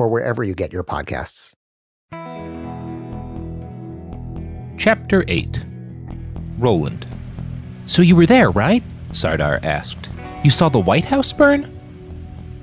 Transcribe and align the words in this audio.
or 0.00 0.08
wherever 0.08 0.42
you 0.42 0.54
get 0.54 0.72
your 0.72 0.84
podcasts. 0.84 1.54
Chapter 4.78 5.24
8 5.28 5.66
Roland. 6.58 7.06
So 7.86 8.02
you 8.02 8.16
were 8.16 8.26
there, 8.26 8.50
right? 8.50 8.82
Sardar 9.12 9.60
asked. 9.62 10.08
You 10.42 10.50
saw 10.50 10.68
the 10.68 10.78
White 10.78 11.04
House 11.04 11.32
burn? 11.32 11.76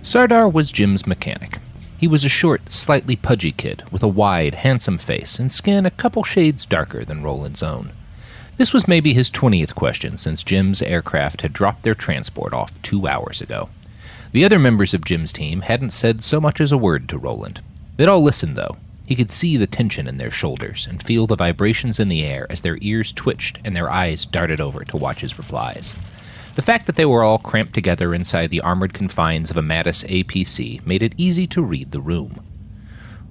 Sardar 0.01 0.49
was 0.49 0.71
Jim's 0.71 1.05
mechanic. 1.05 1.59
He 1.97 2.07
was 2.07 2.23
a 2.23 2.29
short, 2.29 2.71
slightly 2.71 3.15
pudgy 3.15 3.51
kid 3.51 3.83
with 3.91 4.03
a 4.03 4.07
wide, 4.07 4.55
handsome 4.55 4.97
face 4.97 5.39
and 5.39 5.51
skin 5.51 5.85
a 5.85 5.91
couple 5.91 6.23
shades 6.23 6.65
darker 6.65 7.03
than 7.03 7.23
Roland's 7.23 7.63
own. 7.63 7.91
This 8.57 8.73
was 8.73 8.87
maybe 8.87 9.13
his 9.13 9.29
20th 9.29 9.75
question 9.75 10.17
since 10.17 10.43
Jim's 10.43 10.81
aircraft 10.81 11.41
had 11.41 11.53
dropped 11.53 11.83
their 11.83 11.93
transport 11.93 12.53
off 12.53 12.81
two 12.81 13.07
hours 13.07 13.41
ago. 13.41 13.69
The 14.31 14.43
other 14.43 14.59
members 14.59 14.93
of 14.93 15.05
Jim's 15.05 15.31
team 15.31 15.61
hadn't 15.61 15.91
said 15.91 16.23
so 16.23 16.41
much 16.41 16.59
as 16.59 16.71
a 16.71 16.77
word 16.77 17.07
to 17.09 17.17
Roland. 17.17 17.61
They'd 17.95 18.07
all 18.07 18.21
listened, 18.21 18.55
though. 18.55 18.77
He 19.05 19.15
could 19.15 19.31
see 19.31 19.55
the 19.55 19.67
tension 19.67 20.05
in 20.05 20.17
their 20.17 20.29
shoulders 20.29 20.85
and 20.85 21.01
feel 21.01 21.27
the 21.27 21.37
vibrations 21.37 21.97
in 21.97 22.09
the 22.09 22.25
air 22.25 22.45
as 22.49 22.59
their 22.59 22.77
ears 22.81 23.13
twitched 23.13 23.57
and 23.63 23.73
their 23.73 23.89
eyes 23.89 24.25
darted 24.25 24.59
over 24.59 24.83
to 24.83 24.97
watch 24.97 25.21
his 25.21 25.37
replies. 25.37 25.95
The 26.55 26.61
fact 26.61 26.87
that 26.87 26.97
they 26.97 27.05
were 27.05 27.23
all 27.23 27.37
cramped 27.37 27.73
together 27.73 28.13
inside 28.13 28.49
the 28.49 28.61
armored 28.61 28.93
confines 28.93 29.49
of 29.49 29.57
a 29.57 29.61
Mattis 29.61 30.03
APC 30.09 30.85
made 30.85 31.03
it 31.03 31.13
easy 31.15 31.47
to 31.47 31.61
read 31.61 31.91
the 31.91 32.01
room. 32.01 32.41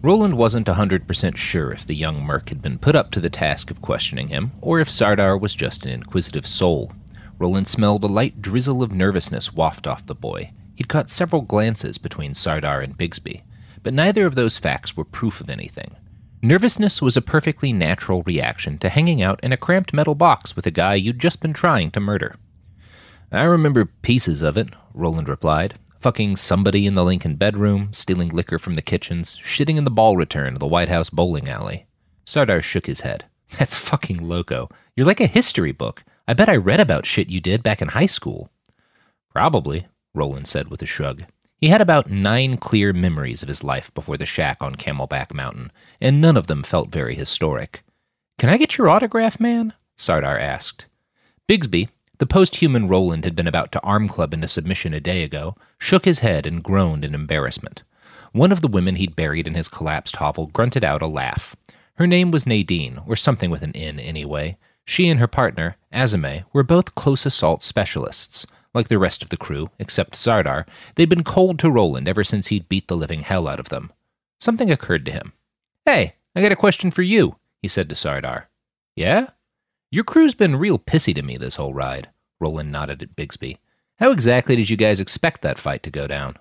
Roland 0.01 0.39
wasn't 0.39 0.69
a 0.69 0.75
100% 0.75 1.37
sure 1.37 1.73
if 1.73 1.85
the 1.85 1.95
young 1.95 2.23
merc 2.23 2.49
had 2.49 2.63
been 2.63 2.79
put 2.79 2.97
up 2.97 3.11
to 3.11 3.21
the 3.21 3.29
task 3.29 3.71
of 3.71 3.83
questioning 3.83 4.29
him, 4.29 4.53
or 4.63 4.81
if 4.81 4.89
Sardar 4.89 5.37
was 5.37 5.55
just 5.55 5.85
an 5.85 5.93
inquisitive 5.93 6.47
soul. 6.47 6.93
Roland 7.39 7.69
smelled 7.69 8.05
a 8.05 8.07
light 8.07 8.41
drizzle 8.41 8.83
of 8.83 8.93
nervousness 8.93 9.53
waft 9.53 9.87
off 9.87 10.07
the 10.07 10.15
boy. 10.15 10.53
He'd 10.77 10.89
caught 10.89 11.11
several 11.11 11.43
glances 11.43 11.99
between 11.99 12.35
Sardar 12.35 12.81
and 12.83 12.97
Bigsby, 12.97 13.43
but 13.83 13.95
neither 13.95 14.27
of 14.27 14.35
those 14.35 14.59
facts 14.59 14.97
were 14.97 15.05
proof 15.05 15.41
of 15.41 15.51
anything. 15.51 15.97
Nervousness 16.43 17.01
was 17.01 17.17
a 17.17 17.23
perfectly 17.23 17.73
natural 17.73 18.23
reaction 18.23 18.79
to 18.79 18.91
hanging 18.91 19.23
out 19.23 19.41
in 19.43 19.53
a 19.53 19.57
cramped 19.57 19.95
metal 19.95 20.15
box 20.15 20.55
with 20.55 20.67
a 20.67 20.71
guy 20.71 20.95
you'd 20.95 21.19
just 21.19 21.41
been 21.41 21.55
trying 21.55 21.91
to 21.93 22.01
murder. 22.01 22.37
I 23.33 23.45
remember 23.45 23.87
pieces 24.03 24.43
of 24.43 24.57
it, 24.57 24.69
Roland 24.95 25.29
replied. 25.29 25.75
Fucking 25.99 26.37
somebody 26.37 26.87
in 26.87 26.95
the 26.95 27.05
Lincoln 27.05 27.37
bedroom, 27.37 27.89
stealing 27.93 28.29
liquor 28.29 28.59
from 28.59 28.75
the 28.75 28.83
kitchens, 28.83 29.39
shitting 29.43 29.77
in 29.77 29.85
the 29.85 29.91
ball 29.91 30.17
return 30.17 30.53
of 30.53 30.59
the 30.61 30.69
White 30.69 30.91
House 30.91 31.11
bowling 31.11 31.49
alley. 31.49 31.87
Sardar 32.27 32.61
shook 32.61 32.87
his 32.87 33.01
head. 33.01 33.25
That's 33.59 33.75
fucking 33.75 34.29
loco. 34.29 34.69
You're 34.95 35.07
like 35.07 35.21
a 35.21 35.27
history 35.27 35.73
book. 35.73 36.05
I 36.29 36.35
bet 36.35 36.49
I 36.49 36.57
read 36.57 36.81
about 36.81 37.07
shit 37.07 37.31
you 37.31 37.41
did 37.41 37.63
back 37.63 37.81
in 37.81 37.89
high 37.89 38.07
school. 38.07 38.51
Probably, 39.33 39.87
Roland 40.17 40.49
said 40.49 40.69
with 40.69 40.83
a 40.83 40.87
shrug. 40.87 41.25
He 41.59 41.69
had 41.69 41.81
about 41.81 42.11
nine 42.11 42.57
clear 42.57 42.93
memories 42.93 43.43
of 43.43 43.49
his 43.49 43.65
life 43.65 43.93
before 43.95 44.17
the 44.17 44.27
shack 44.27 44.59
on 44.61 44.75
Camelback 44.75 45.33
Mountain, 45.33 45.73
and 46.01 46.21
none 46.21 46.37
of 46.37 46.49
them 46.49 46.63
felt 46.63 46.93
very 46.93 47.15
historic. 47.15 47.83
Can 48.39 48.51
I 48.51 48.57
get 48.57 48.77
your 48.77 48.89
autograph, 48.89 49.41
man? 49.41 49.73
Sardar 49.97 50.39
asked. 50.39 50.87
Bigsby, 51.49 51.89
the 52.19 52.27
post-human 52.27 52.89
Roland 52.89 53.25
had 53.25 53.37
been 53.37 53.47
about 53.47 53.73
to 53.73 53.81
arm 53.83 54.09
club 54.09 54.35
into 54.35 54.49
submission 54.49 54.93
a 54.93 55.01
day 55.01 55.23
ago, 55.23 55.55
shook 55.79 56.05
his 56.05 56.19
head 56.19 56.47
and 56.47 56.63
groaned 56.63 57.05
in 57.05 57.15
embarrassment. 57.15 57.83
One 58.33 58.53
of 58.53 58.61
the 58.61 58.69
women 58.69 58.97
he'd 58.97 59.17
buried 59.17 59.47
in 59.47 59.55
his 59.55 59.69
collapsed 59.69 60.17
hovel 60.17 60.49
grunted 60.49 60.85
out 60.85 61.01
a 61.01 61.07
laugh. 61.07 61.57
Her 61.95 62.07
name 62.07 62.31
was 62.31 62.47
Nadine, 62.47 63.01
or 63.07 63.17
something 63.17 63.51
with 63.51 63.63
an 63.63 63.75
N 63.75 63.99
anyway. 63.99 64.59
She 64.85 65.09
and 65.09 65.19
her 65.19 65.27
partner, 65.27 65.77
Azame, 65.93 66.45
were 66.53 66.63
both 66.63 66.95
close 66.95 67.25
assault 67.25 67.63
specialists. 67.63 68.47
Like 68.77 68.89
the 68.89 68.99
rest 68.99 69.23
of 69.23 69.31
the 69.31 69.39
crew, 69.39 69.71
except 69.79 70.15
Sardar, 70.15 70.67
they'd 70.97 71.09
been 71.09 71.25
cold 71.25 71.59
to 71.61 71.71
Roland 71.71 72.07
ever 72.07 72.23
since 72.23 72.49
he'd 72.49 72.69
beat 72.69 72.89
the 72.89 72.97
living 72.97 73.23
hell 73.23 73.49
out 73.49 73.59
of 73.59 73.71
them. 73.71 73.91
Something 74.39 74.71
occurred 74.71 75.07
to 75.07 75.13
him. 75.13 75.33
Hey, 75.87 76.17
I 76.35 76.43
got 76.43 76.53
a 76.53 76.57
question 76.57 76.91
for 76.91 77.01
you, 77.01 77.37
he 77.63 77.69
said 77.69 77.89
to 77.89 77.97
Sardar. 77.97 78.51
Yeah? 78.95 79.31
Your 79.91 80.05
crew's 80.05 80.35
been 80.35 80.57
real 80.57 80.79
pissy 80.79 81.15
to 81.15 81.23
me 81.23 81.39
this 81.39 81.57
whole 81.57 81.73
ride. 81.73 82.11
Roland 82.39 82.71
nodded 82.71 83.03
at 83.03 83.17
Bigsby. 83.17 83.57
How 83.99 84.11
exactly 84.11 84.57
did 84.57 84.69
you 84.69 84.77
guys 84.77 85.01
expect 85.01 85.41
that 85.41 85.59
fight 85.59 85.83
to 85.85 85.91
go 85.91 86.07
down? 86.07 86.37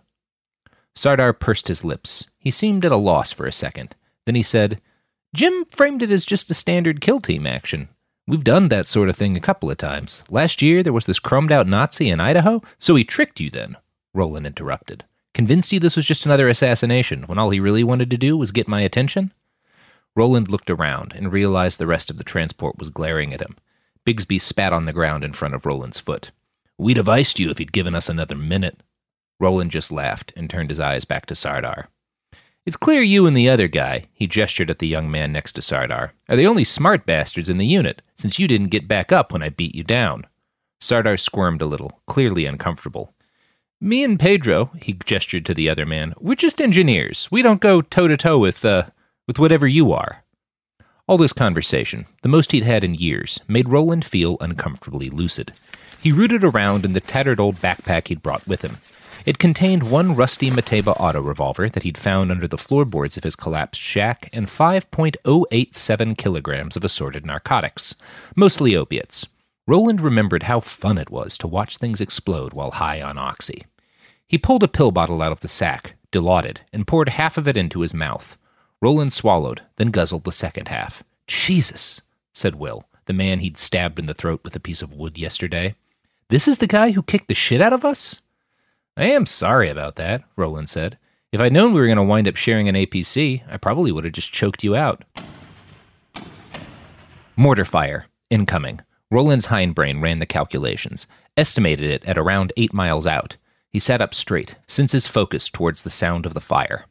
Sardar 0.93 1.31
pursed 1.31 1.69
his 1.69 1.85
lips. 1.85 2.29
He 2.37 2.51
seemed 2.51 2.83
at 2.83 2.91
a 2.91 2.97
loss 2.97 3.31
for 3.31 3.45
a 3.45 3.53
second. 3.53 3.95
Then 4.25 4.35
he 4.35 4.43
said, 4.43 4.81
Jim 5.33 5.63
framed 5.71 6.03
it 6.03 6.11
as 6.11 6.25
just 6.25 6.51
a 6.51 6.53
standard 6.53 6.99
kill 6.99 7.21
team 7.21 7.47
action. 7.47 7.87
We've 8.27 8.43
done 8.43 8.69
that 8.69 8.87
sort 8.87 9.09
of 9.09 9.15
thing 9.15 9.37
a 9.37 9.41
couple 9.41 9.69
of 9.69 9.77
times. 9.77 10.23
Last 10.31 10.61
year 10.61 10.81
there 10.81 10.93
was 10.93 11.05
this 11.05 11.19
chromed 11.19 11.51
out 11.51 11.67
Nazi 11.67 12.09
in 12.09 12.19
Idaho, 12.19 12.63
so 12.79 12.95
he 12.95 13.03
tricked 13.03 13.39
you 13.39 13.51
then, 13.51 13.77
Roland 14.15 14.47
interrupted. 14.47 15.03
Convinced 15.35 15.71
you 15.71 15.79
this 15.79 15.95
was 15.95 16.07
just 16.07 16.25
another 16.25 16.49
assassination 16.49 17.23
when 17.23 17.37
all 17.37 17.51
he 17.51 17.59
really 17.59 17.83
wanted 17.83 18.09
to 18.09 18.17
do 18.17 18.35
was 18.35 18.51
get 18.51 18.67
my 18.67 18.81
attention? 18.81 19.31
Roland 20.15 20.49
looked 20.49 20.71
around 20.71 21.13
and 21.13 21.31
realized 21.31 21.77
the 21.77 21.85
rest 21.85 22.09
of 22.09 22.17
the 22.17 22.23
transport 22.23 22.79
was 22.79 22.89
glaring 22.89 23.31
at 23.31 23.41
him. 23.41 23.57
Bigsby 24.05 24.41
spat 24.41 24.73
on 24.73 24.85
the 24.85 24.93
ground 24.93 25.23
in 25.23 25.33
front 25.33 25.53
of 25.53 25.65
Roland's 25.65 25.99
foot. 25.99 26.31
We'd 26.79 26.97
have 26.97 27.09
iced 27.09 27.37
you 27.37 27.51
if 27.51 27.59
you'd 27.59 27.73
given 27.73 27.93
us 27.93 28.09
another 28.09 28.35
minute. 28.35 28.81
Roland 29.39 29.69
just 29.69 29.91
laughed 29.91 30.33
and 30.35 30.49
turned 30.49 30.69
his 30.71 30.79
eyes 30.79 31.05
back 31.05 31.27
to 31.27 31.35
Sardar. 31.35 31.89
It's 32.65 32.75
clear 32.75 33.03
you 33.03 33.27
and 33.27 33.37
the 33.37 33.47
other 33.47 33.67
guy, 33.67 34.05
he 34.11 34.25
gestured 34.25 34.71
at 34.71 34.79
the 34.79 34.87
young 34.87 35.11
man 35.11 35.31
next 35.31 35.53
to 35.53 35.61
Sardar, 35.61 36.13
are 36.27 36.35
the 36.35 36.47
only 36.47 36.63
smart 36.63 37.05
bastards 37.05 37.47
in 37.47 37.59
the 37.59 37.65
unit, 37.67 38.01
since 38.15 38.39
you 38.39 38.47
didn't 38.47 38.69
get 38.69 38.87
back 38.87 39.11
up 39.11 39.31
when 39.31 39.43
I 39.43 39.49
beat 39.49 39.75
you 39.75 39.83
down. 39.83 40.25
Sardar 40.81 41.17
squirmed 41.17 41.61
a 41.61 41.67
little, 41.67 42.01
clearly 42.07 42.47
uncomfortable. 42.47 43.13
Me 43.79 44.03
and 44.03 44.19
Pedro, 44.19 44.71
he 44.81 44.93
gestured 44.93 45.45
to 45.45 45.53
the 45.53 45.69
other 45.69 45.85
man, 45.85 46.15
we're 46.19 46.33
just 46.33 46.59
engineers. 46.59 47.27
We 47.29 47.43
don't 47.43 47.61
go 47.61 47.83
toe 47.83 48.07
to 48.07 48.17
toe 48.17 48.39
with, 48.39 48.65
uh, 48.65 48.87
with 49.27 49.37
whatever 49.37 49.67
you 49.67 49.91
are. 49.91 50.23
All 51.07 51.19
this 51.19 51.33
conversation, 51.33 52.07
the 52.23 52.29
most 52.29 52.51
he'd 52.51 52.63
had 52.63 52.83
in 52.83 52.95
years, 52.95 53.39
made 53.47 53.69
Roland 53.69 54.05
feel 54.05 54.37
uncomfortably 54.41 55.11
lucid. 55.11 55.53
He 56.01 56.11
rooted 56.11 56.43
around 56.43 56.83
in 56.83 56.93
the 56.93 56.99
tattered 56.99 57.39
old 57.39 57.57
backpack 57.57 58.07
he'd 58.07 58.23
brought 58.23 58.47
with 58.47 58.63
him. 58.63 58.77
It 59.25 59.39
contained 59.39 59.89
one 59.89 60.13
rusty 60.13 60.51
Mateba 60.51 60.95
auto 60.99 61.19
revolver 61.19 61.67
that 61.67 61.81
he'd 61.81 61.97
found 61.97 62.29
under 62.29 62.47
the 62.47 62.59
floorboards 62.59 63.17
of 63.17 63.23
his 63.23 63.35
collapsed 63.35 63.81
shack 63.81 64.29
and 64.31 64.45
5.087 64.45 66.15
kilograms 66.15 66.75
of 66.75 66.83
assorted 66.83 67.25
narcotics, 67.25 67.95
mostly 68.35 68.75
opiates. 68.75 69.25
Roland 69.65 69.99
remembered 69.99 70.43
how 70.43 70.59
fun 70.59 70.99
it 70.99 71.09
was 71.09 71.39
to 71.39 71.47
watch 71.47 71.77
things 71.77 72.01
explode 72.01 72.53
while 72.53 72.69
high 72.69 73.01
on 73.01 73.17
oxy. 73.17 73.65
He 74.27 74.37
pulled 74.37 74.61
a 74.61 74.67
pill 74.67 74.91
bottle 74.91 75.23
out 75.23 75.31
of 75.31 75.39
the 75.39 75.47
sack, 75.47 75.95
dilaudid, 76.11 76.59
and 76.71 76.85
poured 76.85 77.09
half 77.09 77.35
of 77.35 77.47
it 77.47 77.57
into 77.57 77.81
his 77.81 77.95
mouth. 77.95 78.37
Roland 78.79 79.13
swallowed, 79.13 79.63
then 79.77 79.89
guzzled 79.89 80.23
the 80.25 80.31
second 80.31 80.67
half. 80.67 81.03
Jesus, 81.25 81.99
said 82.31 82.55
Will, 82.55 82.83
the 83.05 83.13
man 83.13 83.39
he'd 83.39 83.57
stabbed 83.57 83.97
in 83.97 84.05
the 84.05 84.13
throat 84.13 84.41
with 84.43 84.55
a 84.55 84.59
piece 84.59 84.83
of 84.83 84.93
wood 84.93 85.17
yesterday. 85.17 85.73
This 86.29 86.47
is 86.47 86.59
the 86.59 86.67
guy 86.67 86.91
who 86.91 87.01
kicked 87.01 87.27
the 87.27 87.33
shit 87.33 87.59
out 87.59 87.73
of 87.73 87.83
us? 87.83 88.21
I 88.97 89.05
am 89.05 89.25
sorry 89.25 89.69
about 89.69 89.97
that, 89.97 90.23
Roland 90.37 90.69
said. 90.69 90.97
If 91.31 91.41
I'd 91.41 91.51
known 91.51 91.73
we 91.73 91.81
were 91.81 91.87
going 91.87 91.97
to 91.97 92.03
wind 92.03 92.29
up 92.29 92.37
sharing 92.37 92.69
an 92.69 92.75
APC, 92.75 93.43
I 93.49 93.57
probably 93.57 93.91
would 93.91 94.05
have 94.05 94.13
just 94.13 94.31
choked 94.31 94.63
you 94.63 94.75
out. 94.75 95.03
Mortar 97.35 97.65
fire. 97.65 98.05
Incoming. 98.29 98.79
Roland's 99.11 99.47
hindbrain 99.47 100.01
ran 100.01 100.19
the 100.19 100.25
calculations, 100.25 101.07
estimated 101.35 101.89
it 101.89 102.05
at 102.05 102.17
around 102.17 102.53
eight 102.55 102.73
miles 102.73 103.05
out. 103.05 103.35
He 103.69 103.79
sat 103.79 104.01
up 104.01 104.13
straight, 104.13 104.55
senses 104.67 105.07
focused 105.07 105.53
towards 105.53 105.81
the 105.81 105.89
sound 105.89 106.25
of 106.25 106.33
the 106.33 106.41
fire. 106.41 106.85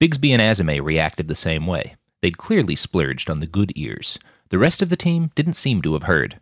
Bigsby 0.00 0.30
and 0.30 0.40
Azame 0.40 0.80
reacted 0.80 1.26
the 1.26 1.34
same 1.34 1.66
way. 1.66 1.96
They'd 2.22 2.38
clearly 2.38 2.76
splurged 2.76 3.28
on 3.28 3.40
the 3.40 3.46
good 3.46 3.72
ears. 3.74 4.18
The 4.50 4.58
rest 4.58 4.80
of 4.80 4.90
the 4.90 4.96
team 4.96 5.32
didn't 5.34 5.54
seem 5.54 5.82
to 5.82 5.94
have 5.94 6.04
heard. 6.04 6.40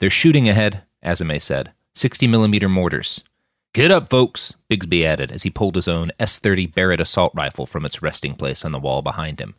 They're 0.00 0.10
shooting 0.10 0.48
ahead, 0.48 0.82
Azame 1.04 1.40
said. 1.40 1.72
60 1.94 2.26
millimeter 2.26 2.68
mortars. 2.68 3.22
Get 3.74 3.90
up, 3.90 4.08
folks, 4.08 4.54
Bigsby 4.70 5.04
added 5.04 5.30
as 5.30 5.42
he 5.42 5.50
pulled 5.50 5.74
his 5.74 5.88
own 5.88 6.10
S 6.18 6.38
30 6.38 6.66
Barrett 6.68 7.00
assault 7.00 7.32
rifle 7.34 7.66
from 7.66 7.84
its 7.84 8.02
resting 8.02 8.34
place 8.34 8.64
on 8.64 8.72
the 8.72 8.78
wall 8.78 9.02
behind 9.02 9.40
him. 9.40 9.54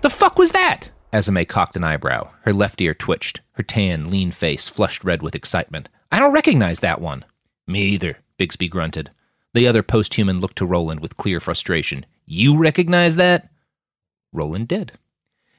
The 0.00 0.10
fuck 0.10 0.36
was 0.38 0.50
that? 0.50 0.90
Azame 1.12 1.46
cocked 1.48 1.76
an 1.76 1.84
eyebrow. 1.84 2.28
Her 2.42 2.52
left 2.52 2.80
ear 2.80 2.92
twitched, 2.92 3.40
her 3.52 3.62
tan, 3.62 4.10
lean 4.10 4.32
face 4.32 4.68
flushed 4.68 5.04
red 5.04 5.22
with 5.22 5.36
excitement. 5.36 5.88
I 6.10 6.18
don't 6.18 6.32
recognize 6.32 6.80
that 6.80 7.00
one. 7.00 7.24
Me 7.66 7.82
either, 7.82 8.18
Bigsby 8.38 8.68
grunted. 8.68 9.10
The 9.54 9.68
other 9.68 9.84
posthuman 9.84 10.40
looked 10.40 10.58
to 10.58 10.66
Roland 10.66 11.00
with 11.00 11.16
clear 11.16 11.38
frustration. 11.38 12.04
You 12.26 12.58
recognize 12.58 13.16
that? 13.16 13.48
Roland 14.32 14.66
did. 14.66 14.92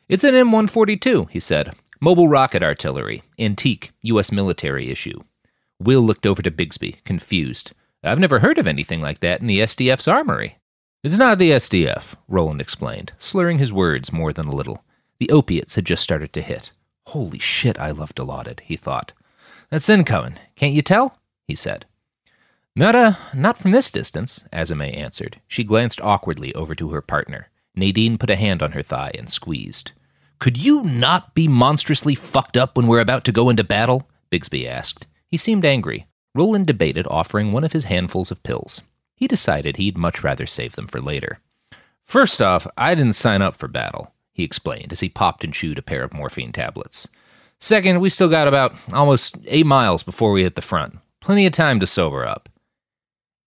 It's 0.10 0.26
an 0.26 0.34
M142, 0.36 1.30
he 1.30 1.40
said. 1.40 1.74
Mobile 2.02 2.28
rocket 2.28 2.62
artillery. 2.62 3.24
Antique. 3.40 3.94
U.S. 4.04 4.32
military 4.32 4.90
issue. 4.90 5.24
Will 5.80 6.02
looked 6.02 6.26
over 6.26 6.42
to 6.42 6.52
Bigsby, 6.52 7.04
confused. 7.04 7.74
I've 8.04 8.20
never 8.20 8.40
heard 8.40 8.58
of 8.58 8.68
anything 8.68 9.02
like 9.02 9.20
that 9.20 9.42
in 9.42 9.48
the 9.48 9.60
SDF's 9.60 10.08
armory. 10.08 10.58
It's 11.04 11.18
not 11.18 11.38
the 11.38 11.52
SDF, 11.52 12.16
Roland 12.28 12.62
explained, 12.62 13.14
slurring 13.18 13.58
his 13.58 13.74
words 13.74 14.14
more 14.14 14.34
than 14.34 14.48
a 14.48 14.56
little. 14.56 14.84
The 15.20 15.30
opiates 15.30 15.76
had 15.76 15.86
just 15.86 16.04
started 16.04 16.34
to 16.34 16.42
hit. 16.42 16.72
Holy 17.08 17.40
shit, 17.40 17.80
I 17.80 17.92
love 17.92 18.16
Dilaudid, 18.16 18.62
he 18.62 18.76
thought. 18.76 19.14
That's 19.70 19.90
incoming. 19.90 20.40
Can't 20.56 20.74
you 20.74 20.82
tell? 20.82 21.18
he 21.48 21.56
said. 21.56 21.86
Not, 22.76 22.96
uh, 22.96 23.14
not 23.34 23.58
from 23.58 23.72
this 23.72 23.92
distance, 23.92 24.44
Azame 24.52 24.96
answered. 24.98 25.40
She 25.48 25.64
glanced 25.64 26.02
awkwardly 26.02 26.54
over 26.56 26.76
to 26.76 26.90
her 26.90 27.02
partner. 27.02 27.50
Nadine 27.76 28.18
put 28.18 28.30
a 28.30 28.36
hand 28.36 28.62
on 28.62 28.72
her 28.74 28.82
thigh 28.82 29.12
and 29.18 29.30
squeezed. 29.30 29.92
Could 30.40 30.58
you 30.58 30.84
not 30.84 31.34
be 31.34 31.48
monstrously 31.48 32.16
fucked 32.16 32.58
up 32.58 32.76
when 32.76 32.88
we're 32.88 33.00
about 33.00 33.24
to 33.26 33.32
go 33.32 33.50
into 33.50 33.64
battle? 33.64 34.08
Bigsby 34.32 34.68
asked. 34.68 35.08
He 35.28 35.38
seemed 35.38 35.66
angry. 35.66 36.08
Roland 36.34 36.68
debated 36.68 37.08
offering 37.10 37.52
one 37.52 37.64
of 37.64 37.74
his 37.74 37.86
handfuls 37.86 38.32
of 38.32 38.44
pills. 38.44 38.82
He 39.16 39.28
decided 39.28 39.78
he'd 39.78 39.98
much 39.98 40.24
rather 40.24 40.46
save 40.46 40.76
them 40.76 40.88
for 40.88 41.00
later. 41.00 41.40
First 42.04 42.42
off, 42.42 42.68
I 42.78 42.94
didn't 42.94 43.14
sign 43.14 43.42
up 43.42 43.56
for 43.56 43.68
battle, 43.68 44.14
he 44.34 44.44
explained 44.44 44.92
as 44.92 45.00
he 45.00 45.10
popped 45.10 45.44
and 45.44 45.54
chewed 45.54 45.80
a 45.80 45.82
pair 45.82 46.04
of 46.04 46.14
morphine 46.14 46.52
tablets. 46.52 47.08
Second, 47.60 48.02
we 48.02 48.10
still 48.10 48.28
got 48.30 48.48
about 48.48 48.76
almost 48.94 49.38
eight 49.48 49.66
miles 49.66 50.04
before 50.04 50.32
we 50.32 50.44
hit 50.44 50.56
the 50.56 50.62
front. 50.62 50.98
Plenty 51.22 51.46
of 51.46 51.54
time 51.54 51.80
to 51.80 51.88
sober 51.88 52.26
up. 52.26 52.50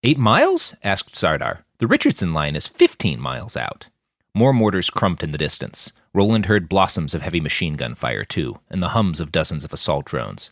Eight 0.03 0.17
miles? 0.17 0.75
asked 0.83 1.15
Sardar. 1.15 1.63
The 1.77 1.87
Richardson 1.87 2.33
line 2.33 2.55
is 2.55 2.67
fifteen 2.67 3.21
miles 3.21 3.55
out. 3.55 3.87
More 4.33 4.51
mortars 4.51 4.89
crumped 4.89 5.23
in 5.23 5.31
the 5.31 5.37
distance. 5.37 5.93
Roland 6.13 6.47
heard 6.47 6.67
blossoms 6.67 7.13
of 7.13 7.21
heavy 7.21 7.39
machine 7.39 7.75
gun 7.75 7.95
fire, 7.95 8.25
too, 8.25 8.59
and 8.69 8.81
the 8.81 8.89
hums 8.89 9.19
of 9.19 9.31
dozens 9.31 9.63
of 9.63 9.71
assault 9.71 10.05
drones. 10.05 10.49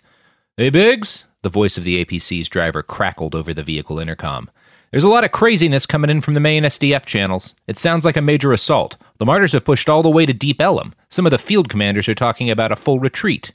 Hey, 0.59 0.71
Biggs? 0.71 1.25
The 1.43 1.51
voice 1.51 1.77
of 1.77 1.83
the 1.83 2.03
APC's 2.03 2.49
driver 2.49 2.81
crackled 2.81 3.35
over 3.35 3.53
the 3.53 3.61
vehicle 3.61 3.99
intercom. 3.99 4.49
There's 4.89 5.03
a 5.03 5.07
lot 5.07 5.23
of 5.23 5.31
craziness 5.31 5.85
coming 5.85 6.09
in 6.09 6.19
from 6.19 6.33
the 6.33 6.39
main 6.39 6.63
SDF 6.63 7.05
channels. 7.05 7.53
It 7.67 7.77
sounds 7.77 8.05
like 8.05 8.17
a 8.17 8.23
major 8.23 8.51
assault. 8.51 8.97
The 9.19 9.25
martyrs 9.27 9.51
have 9.51 9.65
pushed 9.65 9.87
all 9.87 10.01
the 10.01 10.09
way 10.09 10.25
to 10.25 10.33
Deep 10.33 10.59
Ellum. 10.59 10.95
Some 11.09 11.27
of 11.27 11.31
the 11.31 11.37
field 11.37 11.69
commanders 11.69 12.09
are 12.09 12.15
talking 12.15 12.49
about 12.49 12.71
a 12.71 12.75
full 12.75 12.99
retreat. 12.99 13.51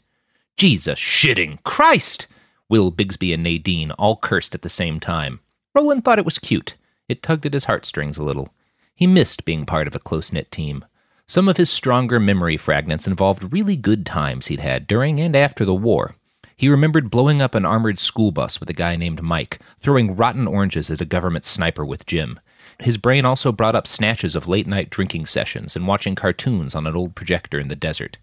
Jesus 0.56 0.96
shitting 0.96 1.60
Christ! 1.64 2.28
Will 2.68 2.92
Bigsby 2.92 3.34
and 3.34 3.42
Nadine 3.42 3.90
all 3.98 4.14
cursed 4.14 4.54
at 4.54 4.62
the 4.62 4.68
same 4.68 5.00
time. 5.00 5.40
Roland 5.74 6.04
thought 6.04 6.20
it 6.20 6.24
was 6.24 6.38
cute. 6.38 6.76
It 7.08 7.20
tugged 7.20 7.46
at 7.46 7.54
his 7.54 7.64
heartstrings 7.64 8.16
a 8.16 8.22
little. 8.22 8.54
He 8.94 9.08
missed 9.08 9.44
being 9.44 9.66
part 9.66 9.88
of 9.88 9.96
a 9.96 9.98
close 9.98 10.32
knit 10.32 10.52
team. 10.52 10.84
Some 11.26 11.48
of 11.48 11.56
his 11.56 11.68
stronger 11.68 12.20
memory 12.20 12.56
fragments 12.56 13.08
involved 13.08 13.52
really 13.52 13.74
good 13.74 14.06
times 14.06 14.46
he'd 14.46 14.60
had 14.60 14.86
during 14.86 15.20
and 15.20 15.34
after 15.34 15.64
the 15.64 15.74
war. 15.74 16.14
He 16.62 16.68
remembered 16.68 17.10
blowing 17.10 17.42
up 17.42 17.56
an 17.56 17.64
armored 17.64 17.98
school 17.98 18.30
bus 18.30 18.60
with 18.60 18.70
a 18.70 18.72
guy 18.72 18.94
named 18.94 19.20
Mike, 19.20 19.58
throwing 19.80 20.14
rotten 20.14 20.46
oranges 20.46 20.90
at 20.90 21.00
a 21.00 21.04
government 21.04 21.44
sniper 21.44 21.84
with 21.84 22.06
Jim. 22.06 22.38
His 22.78 22.96
brain 22.96 23.24
also 23.24 23.50
brought 23.50 23.74
up 23.74 23.88
snatches 23.88 24.36
of 24.36 24.46
late 24.46 24.68
night 24.68 24.88
drinking 24.88 25.26
sessions 25.26 25.74
and 25.74 25.88
watching 25.88 26.14
cartoons 26.14 26.76
on 26.76 26.86
an 26.86 26.94
old 26.94 27.16
projector 27.16 27.58
in 27.58 27.66
the 27.66 27.74
desert. 27.74 28.16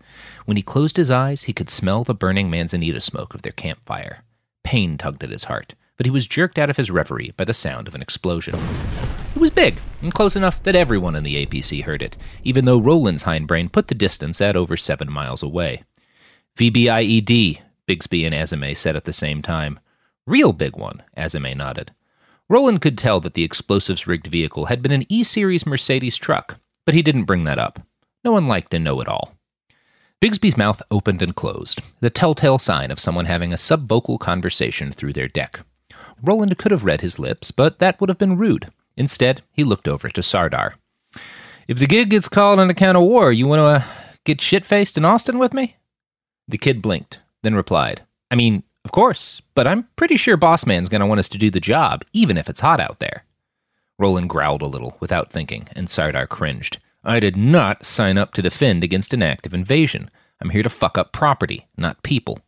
When 0.46 0.55
he 0.55 0.63
closed 0.63 0.96
his 0.96 1.12
eyes, 1.12 1.43
he 1.43 1.53
could 1.53 1.69
smell 1.69 2.05
the 2.05 2.15
burning 2.15 2.50
manzanita 2.50 3.01
smoke 3.01 3.34
of 3.34 3.41
their 3.41 3.51
campfire. 3.51 4.24
Pain 4.63 4.98
tugged 4.98 5.22
at 5.22 5.31
his 5.31 5.43
heart 5.43 5.74
but 5.98 6.05
he 6.05 6.12
was 6.12 6.25
jerked 6.25 6.58
out 6.58 6.69
of 6.69 6.77
his 6.77 6.89
reverie 6.89 7.34
by 7.36 7.43
the 7.43 7.53
sound 7.53 7.86
of 7.86 7.93
an 7.93 8.01
explosion. 8.01 8.55
It 9.36 9.39
was 9.41 9.51
big, 9.51 9.81
and 10.01 10.13
close 10.13 10.38
enough 10.38 10.63
that 10.63 10.74
everyone 10.74 11.13
in 11.17 11.25
the 11.25 11.46
APC 11.46 11.84
heard 11.84 12.01
it, 12.01 12.15
even 12.46 12.63
though 12.63 12.79
Roland's 12.79 13.24
hindbrain 13.24 13.69
put 13.69 13.89
the 13.89 13.96
distance 13.96 14.39
at 14.39 14.55
over 14.55 14.77
seven 14.77 15.12
miles 15.12 15.43
away. 15.43 15.84
VBIED, 16.55 17.60
Bigsby 17.89 18.24
and 18.24 18.36
Azame 18.36 18.77
said 18.77 18.96
at 18.96 19.05
the 19.05 19.13
same 19.13 19.41
time. 19.41 19.79
Real 20.27 20.53
big 20.53 20.77
one, 20.77 21.01
Azame 21.17 21.58
nodded. 21.58 21.91
Roland 22.48 22.81
could 22.81 23.00
tell 23.00 23.19
that 23.22 23.34
the 23.34 23.43
explosives 23.43 24.05
rigged 24.05 24.27
vehicle 24.27 24.65
had 24.65 24.84
been 24.84 24.91
an 24.91 25.05
E 25.10 25.24
Series 25.24 25.65
Mercedes 25.65 26.15
truck, 26.15 26.60
but 26.86 26.93
he 26.93 27.01
didn't 27.01 27.24
bring 27.24 27.46
that 27.46 27.58
up. 27.58 27.79
No 28.24 28.31
one 28.31 28.48
liked 28.48 28.69
to 28.72 28.79
know 28.79 29.01
it 29.01 29.08
all. 29.08 29.34
Bigsby's 30.22 30.55
mouth 30.55 30.84
opened 30.91 31.24
and 31.24 31.36
closed, 31.36 31.81
the 32.00 32.12
telltale 32.12 32.60
sign 32.60 32.91
of 32.91 33.00
someone 33.00 33.25
having 33.25 33.51
a 33.51 33.58
subvocal 33.58 34.19
conversation 34.19 34.91
through 34.91 35.13
their 35.13 35.27
deck. 35.27 35.62
Roland 36.22 36.55
could 36.60 36.72
have 36.72 36.84
read 36.84 37.01
his 37.01 37.17
lips, 37.17 37.50
but 37.50 37.79
that 37.79 38.00
would 38.00 38.10
have 38.10 38.19
been 38.19 38.38
rude. 38.38 38.67
Instead, 38.98 39.41
he 39.51 39.63
looked 39.63 39.88
over 39.88 40.10
to 40.10 40.22
Sardar. 40.22 40.75
If 41.67 41.79
the 41.79 41.88
gig 41.88 42.12
gets 42.12 42.29
called 42.29 42.60
on 42.60 42.69
account 42.69 42.98
of 42.98 43.03
war, 43.03 43.31
you 43.31 43.48
want 43.48 43.62
to 43.62 43.63
uh, 43.63 43.84
get 44.25 44.41
shit 44.41 44.63
faced 44.63 44.96
in 44.96 45.05
Austin 45.05 45.39
with 45.39 45.55
me? 45.55 45.77
The 46.48 46.60
kid 46.60 46.81
blinked, 46.84 47.19
then 47.43 47.55
replied, 47.55 48.01
I 48.31 48.36
mean, 48.36 48.63
of 48.86 48.91
course, 48.91 49.41
but 49.55 49.67
I'm 49.67 49.88
pretty 49.96 50.17
sure 50.17 50.38
Bossman's 50.38 50.89
to 50.89 51.05
want 51.05 51.19
us 51.19 51.29
to 51.29 51.38
do 51.38 51.50
the 51.50 51.60
job, 51.60 52.05
even 52.13 52.38
if 52.38 52.50
it's 52.50 52.62
hot 52.62 52.79
out 52.79 53.00
there. 53.00 53.25
Roland 53.98 54.29
growled 54.29 54.62
a 54.62 54.67
little, 54.67 54.96
without 55.00 55.31
thinking, 55.31 55.67
and 55.75 55.89
Sardar 55.89 56.27
cringed. 56.27 56.79
I 57.03 57.19
did 57.19 57.36
not 57.36 57.86
sign 57.86 58.17
up 58.17 58.34
to 58.34 58.41
defend 58.41 58.84
against 58.84 59.13
an 59.13 59.24
act 59.24 59.46
of 59.46 59.53
invasion. 59.53 60.10
I'm 60.41 60.51
here 60.51 60.63
to 60.63 60.69
fuck 60.69 60.98
up 60.98 61.12
property, 61.12 61.67
not 61.77 62.03
people. 62.03 62.39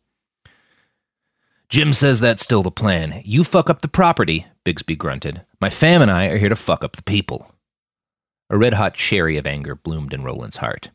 Jim 1.68 1.92
says 1.92 2.20
that's 2.20 2.42
still 2.42 2.62
the 2.62 2.70
plan. 2.70 3.22
You 3.24 3.44
fuck 3.44 3.70
up 3.70 3.80
the 3.80 3.88
property, 3.88 4.46
Bigsby 4.64 4.96
grunted. 4.96 5.44
My 5.60 5.70
fam 5.70 6.02
and 6.02 6.10
I 6.10 6.26
are 6.26 6.36
here 6.36 6.50
to 6.50 6.56
fuck 6.56 6.84
up 6.84 6.96
the 6.96 7.02
people. 7.02 7.54
A 8.50 8.58
red 8.58 8.74
hot 8.74 8.94
cherry 8.94 9.38
of 9.38 9.46
anger 9.46 9.74
bloomed 9.74 10.12
in 10.12 10.22
Roland's 10.22 10.58
heart. 10.58 10.90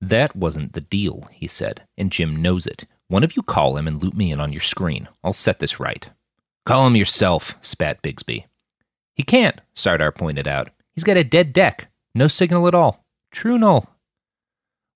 That 0.00 0.36
wasn't 0.36 0.74
the 0.74 0.80
deal, 0.80 1.28
he 1.32 1.48
said, 1.48 1.82
and 1.98 2.12
Jim 2.12 2.36
knows 2.36 2.66
it. 2.66 2.84
One 3.12 3.24
of 3.24 3.36
you 3.36 3.42
call 3.42 3.76
him 3.76 3.86
and 3.86 4.02
loop 4.02 4.14
me 4.14 4.32
in 4.32 4.40
on 4.40 4.54
your 4.54 4.62
screen. 4.62 5.06
I'll 5.22 5.34
set 5.34 5.58
this 5.58 5.78
right. 5.78 6.08
Call 6.64 6.86
him 6.86 6.96
yourself, 6.96 7.58
spat 7.60 8.00
Bigsby. 8.00 8.46
He 9.12 9.22
can't, 9.22 9.60
Sardar 9.74 10.12
pointed 10.12 10.48
out. 10.48 10.70
He's 10.94 11.04
got 11.04 11.18
a 11.18 11.22
dead 11.22 11.52
deck. 11.52 11.88
No 12.14 12.26
signal 12.26 12.66
at 12.68 12.74
all. 12.74 13.04
True 13.30 13.58
null. 13.58 13.86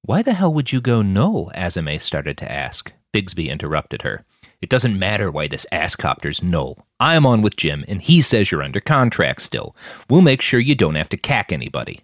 Why 0.00 0.22
the 0.22 0.32
hell 0.32 0.50
would 0.54 0.72
you 0.72 0.80
go 0.80 1.02
null? 1.02 1.52
Azame 1.54 2.00
started 2.00 2.38
to 2.38 2.50
ask. 2.50 2.90
Bigsby 3.12 3.50
interrupted 3.50 4.00
her. 4.00 4.24
It 4.62 4.70
doesn't 4.70 4.98
matter 4.98 5.30
why 5.30 5.46
this 5.46 5.66
asscopter's 5.70 6.42
null. 6.42 6.86
I'm 6.98 7.26
on 7.26 7.42
with 7.42 7.56
Jim, 7.56 7.84
and 7.86 8.00
he 8.00 8.22
says 8.22 8.50
you're 8.50 8.62
under 8.62 8.80
contract 8.80 9.42
still. 9.42 9.76
We'll 10.08 10.22
make 10.22 10.40
sure 10.40 10.58
you 10.58 10.74
don't 10.74 10.94
have 10.94 11.10
to 11.10 11.18
cack 11.18 11.52
anybody. 11.52 12.00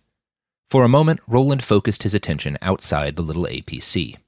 For 0.68 0.84
a 0.84 0.90
moment, 0.90 1.20
Roland 1.26 1.64
focused 1.64 2.02
his 2.02 2.12
attention 2.12 2.58
outside 2.60 3.16
the 3.16 3.22
little 3.22 3.46
APC. 3.46 4.18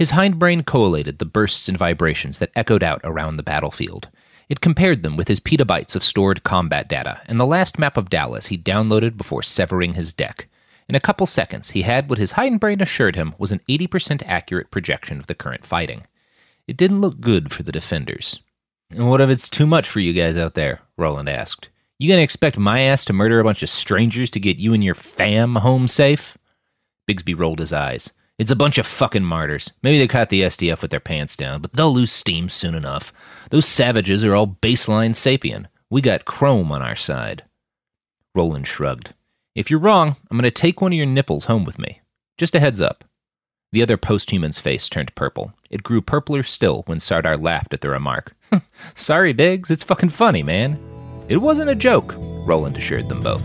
His 0.00 0.12
hindbrain 0.12 0.64
collated 0.64 1.18
the 1.18 1.26
bursts 1.26 1.68
and 1.68 1.76
vibrations 1.76 2.38
that 2.38 2.52
echoed 2.56 2.82
out 2.82 3.02
around 3.04 3.36
the 3.36 3.42
battlefield. 3.42 4.08
It 4.48 4.62
compared 4.62 5.02
them 5.02 5.14
with 5.14 5.28
his 5.28 5.40
petabytes 5.40 5.94
of 5.94 6.02
stored 6.02 6.42
combat 6.42 6.88
data 6.88 7.20
and 7.26 7.38
the 7.38 7.44
last 7.44 7.78
map 7.78 7.98
of 7.98 8.08
Dallas 8.08 8.46
he 8.46 8.56
downloaded 8.56 9.18
before 9.18 9.42
severing 9.42 9.92
his 9.92 10.14
deck. 10.14 10.48
In 10.88 10.94
a 10.94 11.00
couple 11.00 11.26
seconds, 11.26 11.72
he 11.72 11.82
had 11.82 12.08
what 12.08 12.18
his 12.18 12.32
hindbrain 12.32 12.80
assured 12.80 13.14
him 13.14 13.34
was 13.36 13.52
an 13.52 13.60
80% 13.68 14.22
accurate 14.24 14.70
projection 14.70 15.18
of 15.18 15.26
the 15.26 15.34
current 15.34 15.66
fighting. 15.66 16.06
It 16.66 16.78
didn't 16.78 17.02
look 17.02 17.20
good 17.20 17.52
for 17.52 17.62
the 17.62 17.70
defenders. 17.70 18.40
And 18.92 19.06
what 19.10 19.20
if 19.20 19.28
it's 19.28 19.50
too 19.50 19.66
much 19.66 19.86
for 19.86 20.00
you 20.00 20.14
guys 20.14 20.38
out 20.38 20.54
there? 20.54 20.80
Roland 20.96 21.28
asked. 21.28 21.68
You 21.98 22.08
gonna 22.08 22.22
expect 22.22 22.56
my 22.56 22.80
ass 22.80 23.04
to 23.04 23.12
murder 23.12 23.38
a 23.38 23.44
bunch 23.44 23.62
of 23.62 23.68
strangers 23.68 24.30
to 24.30 24.40
get 24.40 24.58
you 24.58 24.72
and 24.72 24.82
your 24.82 24.94
fam 24.94 25.56
home 25.56 25.88
safe? 25.88 26.38
Bigsby 27.06 27.38
rolled 27.38 27.58
his 27.58 27.74
eyes. 27.74 28.14
It's 28.40 28.50
a 28.50 28.56
bunch 28.56 28.78
of 28.78 28.86
fucking 28.86 29.22
martyrs. 29.22 29.70
Maybe 29.82 29.98
they 29.98 30.08
caught 30.08 30.30
the 30.30 30.40
SDF 30.40 30.80
with 30.80 30.90
their 30.90 30.98
pants 30.98 31.36
down, 31.36 31.60
but 31.60 31.74
they'll 31.74 31.92
lose 31.92 32.10
steam 32.10 32.48
soon 32.48 32.74
enough. 32.74 33.12
Those 33.50 33.66
savages 33.66 34.24
are 34.24 34.34
all 34.34 34.56
baseline 34.62 35.10
sapien. 35.10 35.66
We 35.90 36.00
got 36.00 36.24
chrome 36.24 36.72
on 36.72 36.80
our 36.80 36.96
side. 36.96 37.44
Roland 38.34 38.66
shrugged. 38.66 39.12
If 39.54 39.70
you're 39.70 39.78
wrong, 39.78 40.16
I'm 40.30 40.38
going 40.38 40.44
to 40.44 40.50
take 40.50 40.80
one 40.80 40.90
of 40.90 40.96
your 40.96 41.04
nipples 41.04 41.44
home 41.44 41.66
with 41.66 41.78
me. 41.78 42.00
Just 42.38 42.54
a 42.54 42.60
heads 42.60 42.80
up. 42.80 43.04
The 43.72 43.82
other 43.82 43.98
posthuman's 43.98 44.58
face 44.58 44.88
turned 44.88 45.14
purple. 45.14 45.52
It 45.68 45.82
grew 45.82 46.00
purpler 46.00 46.42
still 46.42 46.84
when 46.86 46.98
Sardar 46.98 47.36
laughed 47.36 47.74
at 47.74 47.82
the 47.82 47.90
remark. 47.90 48.34
Sorry, 48.94 49.34
Biggs, 49.34 49.70
it's 49.70 49.84
fucking 49.84 50.08
funny, 50.08 50.42
man. 50.42 50.80
It 51.28 51.36
wasn't 51.36 51.68
a 51.68 51.74
joke, 51.74 52.14
Roland 52.46 52.78
assured 52.78 53.10
them 53.10 53.20
both. 53.20 53.44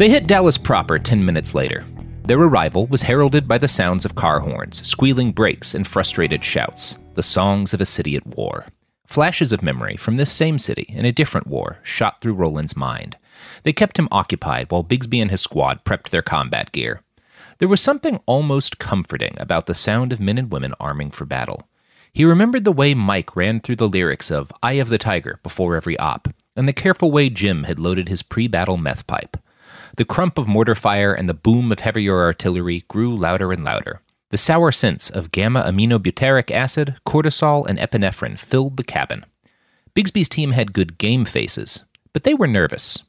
They 0.00 0.08
hit 0.08 0.26
Dallas 0.26 0.56
proper 0.56 0.98
10 0.98 1.24
minutes 1.24 1.54
later. 1.54 1.84
Their 2.24 2.38
arrival 2.38 2.86
was 2.86 3.02
heralded 3.02 3.46
by 3.46 3.58
the 3.58 3.68
sounds 3.68 4.04
of 4.04 4.14
car 4.14 4.40
horns, 4.40 4.86
squealing 4.86 5.32
brakes, 5.32 5.74
and 5.74 5.86
frustrated 5.86 6.42
shouts, 6.42 6.96
the 7.16 7.22
songs 7.22 7.74
of 7.74 7.80
a 7.80 7.84
city 7.86 8.16
at 8.16 8.26
war. 8.26 8.66
Flashes 9.06 9.52
of 9.52 9.62
memory 9.62 9.96
from 9.96 10.16
this 10.16 10.32
same 10.32 10.58
city 10.58 10.86
in 10.88 11.04
a 11.04 11.12
different 11.12 11.48
war 11.48 11.80
shot 11.82 12.20
through 12.20 12.34
Roland's 12.34 12.76
mind. 12.76 13.16
They 13.64 13.72
kept 13.72 13.98
him 13.98 14.08
occupied 14.12 14.70
while 14.70 14.84
Bigsby 14.84 15.20
and 15.20 15.30
his 15.30 15.40
squad 15.40 15.84
prepped 15.84 16.10
their 16.10 16.22
combat 16.22 16.72
gear. 16.72 17.02
There 17.58 17.68
was 17.68 17.80
something 17.80 18.20
almost 18.24 18.78
comforting 18.78 19.34
about 19.38 19.66
the 19.66 19.74
sound 19.74 20.12
of 20.12 20.20
men 20.20 20.38
and 20.38 20.50
women 20.50 20.72
arming 20.80 21.10
for 21.10 21.24
battle. 21.26 21.68
He 22.12 22.24
remembered 22.24 22.64
the 22.64 22.72
way 22.72 22.94
Mike 22.94 23.36
ran 23.36 23.60
through 23.60 23.76
the 23.76 23.88
lyrics 23.88 24.30
of 24.30 24.50
Eye 24.62 24.74
of 24.74 24.88
the 24.88 24.98
Tiger 24.98 25.40
before 25.42 25.76
every 25.76 25.98
op, 25.98 26.28
and 26.56 26.68
the 26.68 26.72
careful 26.72 27.10
way 27.10 27.30
Jim 27.30 27.64
had 27.64 27.78
loaded 27.78 28.08
his 28.08 28.22
pre 28.22 28.46
battle 28.46 28.76
meth 28.76 29.06
pipe. 29.06 29.36
The 29.96 30.04
crump 30.04 30.38
of 30.38 30.48
mortar 30.48 30.74
fire 30.74 31.12
and 31.12 31.28
the 31.28 31.34
boom 31.34 31.72
of 31.72 31.80
heavier 31.80 32.20
artillery 32.20 32.84
grew 32.88 33.16
louder 33.16 33.52
and 33.52 33.64
louder. 33.64 34.00
The 34.30 34.38
sour 34.38 34.70
scents 34.70 35.10
of 35.10 35.32
gamma 35.32 35.64
aminobutyric 35.66 36.50
acid, 36.50 36.96
cortisol, 37.06 37.66
and 37.66 37.78
epinephrine 37.78 38.38
filled 38.38 38.76
the 38.76 38.84
cabin. 38.84 39.26
Bigsby's 39.94 40.28
team 40.28 40.52
had 40.52 40.72
good 40.72 40.98
game 40.98 41.24
faces, 41.24 41.84
but 42.12 42.22
they 42.22 42.34
were 42.34 42.46
nervous. 42.46 43.02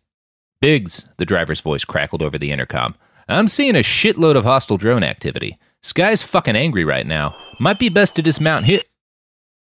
Biggs, 0.62 1.08
the 1.18 1.26
driver's 1.26 1.60
voice 1.60 1.86
crackled 1.86 2.22
over 2.22 2.38
the 2.38 2.52
intercom. 2.52 2.96
I'm 3.28 3.48
seeing 3.48 3.76
a 3.76 3.80
shitload 3.80 4.36
of 4.36 4.44
hostile 4.44 4.78
drone 4.78 5.04
activity. 5.04 5.58
Sky's 5.82 6.24
fucking 6.24 6.56
angry 6.56 6.86
right 6.86 7.06
now. 7.06 7.36
Might 7.60 7.80
be 7.80 7.90
best 7.90 8.16
to 8.16 8.22
dismount 8.22 8.66
here. 8.66 8.82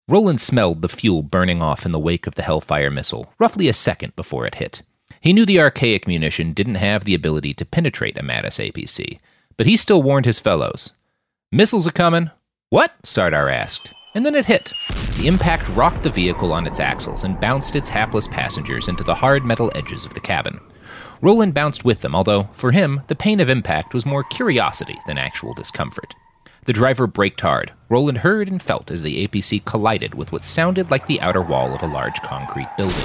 Roland 0.06 0.38
smelled 0.38 0.82
the 0.82 0.88
fuel 0.88 1.22
burning 1.22 1.62
off 1.62 1.86
in 1.86 1.92
the 1.92 1.98
wake 1.98 2.26
of 2.26 2.34
the 2.34 2.42
Hellfire 2.42 2.90
missile, 2.90 3.32
roughly 3.38 3.68
a 3.68 3.72
second 3.72 4.14
before 4.16 4.46
it 4.46 4.56
hit. 4.56 4.82
He 5.22 5.32
knew 5.32 5.46
the 5.46 5.60
archaic 5.60 6.06
munition 6.06 6.52
didn't 6.52 6.74
have 6.74 7.04
the 7.04 7.14
ability 7.14 7.54
to 7.54 7.64
penetrate 7.64 8.18
a 8.18 8.22
Mattis 8.22 8.60
APC, 8.60 9.18
but 9.56 9.64
he 9.64 9.78
still 9.78 10.02
warned 10.02 10.26
his 10.26 10.38
fellows. 10.38 10.92
Missiles 11.50 11.86
are 11.86 11.92
coming. 11.92 12.30
What? 12.68 12.92
Sardar 13.02 13.48
asked. 13.48 13.94
And 14.14 14.26
then 14.26 14.34
it 14.34 14.44
hit. 14.44 14.70
The 15.16 15.26
impact 15.26 15.70
rocked 15.70 16.02
the 16.02 16.10
vehicle 16.10 16.52
on 16.52 16.66
its 16.66 16.80
axles 16.80 17.24
and 17.24 17.40
bounced 17.40 17.74
its 17.74 17.88
hapless 17.88 18.28
passengers 18.28 18.88
into 18.88 19.04
the 19.04 19.14
hard 19.14 19.42
metal 19.42 19.72
edges 19.74 20.04
of 20.04 20.12
the 20.12 20.20
cabin. 20.20 20.60
Roland 21.22 21.54
bounced 21.54 21.82
with 21.82 22.02
them, 22.02 22.14
although, 22.14 22.42
for 22.52 22.72
him, 22.72 23.00
the 23.06 23.16
pain 23.16 23.40
of 23.40 23.48
impact 23.48 23.94
was 23.94 24.04
more 24.04 24.24
curiosity 24.24 24.98
than 25.06 25.16
actual 25.16 25.54
discomfort. 25.54 26.14
The 26.64 26.72
driver 26.72 27.06
braked 27.06 27.42
hard. 27.42 27.72
Roland 27.90 28.18
heard 28.18 28.48
and 28.48 28.60
felt 28.60 28.90
as 28.90 29.02
the 29.02 29.26
APC 29.26 29.64
collided 29.66 30.14
with 30.14 30.32
what 30.32 30.46
sounded 30.46 30.90
like 30.90 31.06
the 31.06 31.20
outer 31.20 31.42
wall 31.42 31.74
of 31.74 31.82
a 31.82 31.86
large 31.86 32.22
concrete 32.22 32.68
building. 32.78 32.96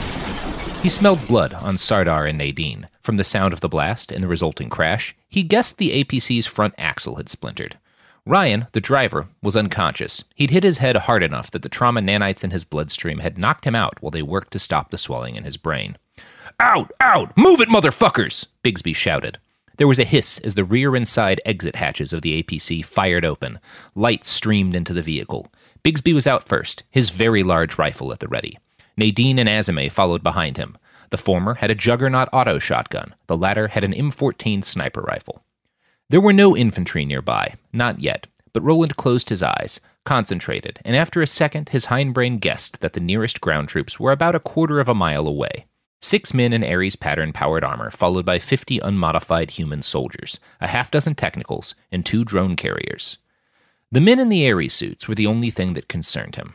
He 0.82 0.88
smelled 0.88 1.28
blood 1.28 1.54
on 1.54 1.78
Sardar 1.78 2.26
and 2.26 2.38
Nadine. 2.38 2.88
From 3.02 3.18
the 3.18 3.26
sound 3.26 3.54
of 3.54 3.60
the 3.60 3.68
blast 3.68 4.14
and 4.14 4.24
the 4.24 4.30
resulting 4.30 4.70
crash, 4.70 5.14
he 5.28 5.44
guessed 5.44 5.78
the 5.78 6.04
APC's 6.04 6.48
front 6.48 6.74
axle 6.78 7.16
had 7.16 7.28
splintered. 7.28 7.78
Ryan, 8.26 8.68
the 8.72 8.80
driver, 8.80 9.28
was 9.44 9.58
unconscious. 9.58 10.24
He'd 10.36 10.52
hit 10.52 10.64
his 10.64 10.78
head 10.78 10.96
hard 10.96 11.22
enough 11.22 11.52
that 11.52 11.62
the 11.62 11.70
trauma 11.70 12.00
nanites 12.00 12.46
in 12.46 12.52
his 12.52 12.64
bloodstream 12.64 13.20
had 13.20 13.38
knocked 13.38 13.66
him 13.66 13.76
out 13.76 14.02
while 14.02 14.12
they 14.12 14.22
worked 14.22 14.52
to 14.54 14.60
stop 14.60 14.90
the 14.90 14.98
swelling 14.98 15.36
in 15.36 15.44
his 15.44 15.58
brain. 15.58 15.98
Out! 16.62 16.92
Out! 17.02 17.36
Move 17.36 17.60
it, 17.60 17.68
motherfuckers! 17.68 18.46
Bigsby 18.64 18.96
shouted. 18.96 19.38
There 19.80 19.88
was 19.88 19.98
a 19.98 20.04
hiss 20.04 20.40
as 20.40 20.56
the 20.56 20.66
rear 20.66 20.94
and 20.94 21.08
side 21.08 21.40
exit 21.46 21.78
hatches 21.78 22.12
of 22.12 22.22
the 22.22 22.44
APC 22.44 22.84
fired 22.84 23.24
open. 23.24 23.62
Light 23.96 24.26
streamed 24.26 24.76
into 24.76 24.92
the 24.92 25.02
vehicle. 25.02 25.48
Bigsby 25.86 26.14
was 26.14 26.28
out 26.28 26.50
first, 26.50 26.84
his 26.92 27.12
very 27.12 27.44
large 27.44 27.78
rifle 27.78 28.12
at 28.12 28.20
the 28.20 28.28
ready. 28.28 28.58
Nadine 28.98 29.40
and 29.40 29.48
Azame 29.48 29.90
followed 29.90 30.22
behind 30.22 30.58
him. 30.58 30.78
The 31.12 31.18
former 31.18 31.54
had 31.54 31.72
a 31.72 31.76
Juggernaut 31.76 32.28
auto 32.34 32.60
shotgun, 32.60 33.16
the 33.28 33.38
latter 33.38 33.70
had 33.70 33.86
an 33.86 33.94
M14 33.94 34.66
sniper 34.66 35.00
rifle. 35.00 35.46
There 36.10 36.20
were 36.20 36.34
no 36.34 36.58
infantry 36.58 37.06
nearby, 37.06 37.54
not 37.72 38.00
yet, 38.00 38.28
but 38.52 38.64
Roland 38.64 38.98
closed 38.98 39.30
his 39.30 39.42
eyes, 39.42 39.80
concentrated, 40.04 40.80
and 40.84 40.98
after 40.98 41.22
a 41.22 41.28
second 41.28 41.70
his 41.70 41.86
hindbrain 41.86 42.42
guessed 42.42 42.82
that 42.82 42.92
the 42.92 43.00
nearest 43.00 43.40
ground 43.40 43.70
troops 43.70 43.98
were 43.98 44.12
about 44.12 44.36
a 44.36 44.42
quarter 44.42 44.82
of 44.82 44.90
a 44.90 44.94
mile 44.94 45.26
away. 45.26 45.68
Six 46.02 46.34
men 46.34 46.54
in 46.54 46.64
Ares 46.64 46.96
pattern 46.96 47.34
powered 47.34 47.64
armor, 47.64 47.92
followed 47.92 48.26
by 48.26 48.40
50 48.40 48.80
unmodified 48.80 49.52
human 49.52 49.82
soldiers, 49.82 50.40
a 50.62 50.68
half 50.68 50.90
dozen 50.90 51.14
technicals, 51.14 51.76
and 51.92 52.06
two 52.06 52.24
drone 52.24 52.56
carriers. 52.56 53.18
The 53.92 54.00
men 54.00 54.20
in 54.20 54.30
the 54.30 54.50
Ares 54.50 54.74
suits 54.74 55.08
were 55.08 55.16
the 55.16 55.28
only 55.28 55.50
thing 55.50 55.74
that 55.74 55.90
concerned 55.90 56.38
him. 56.38 56.54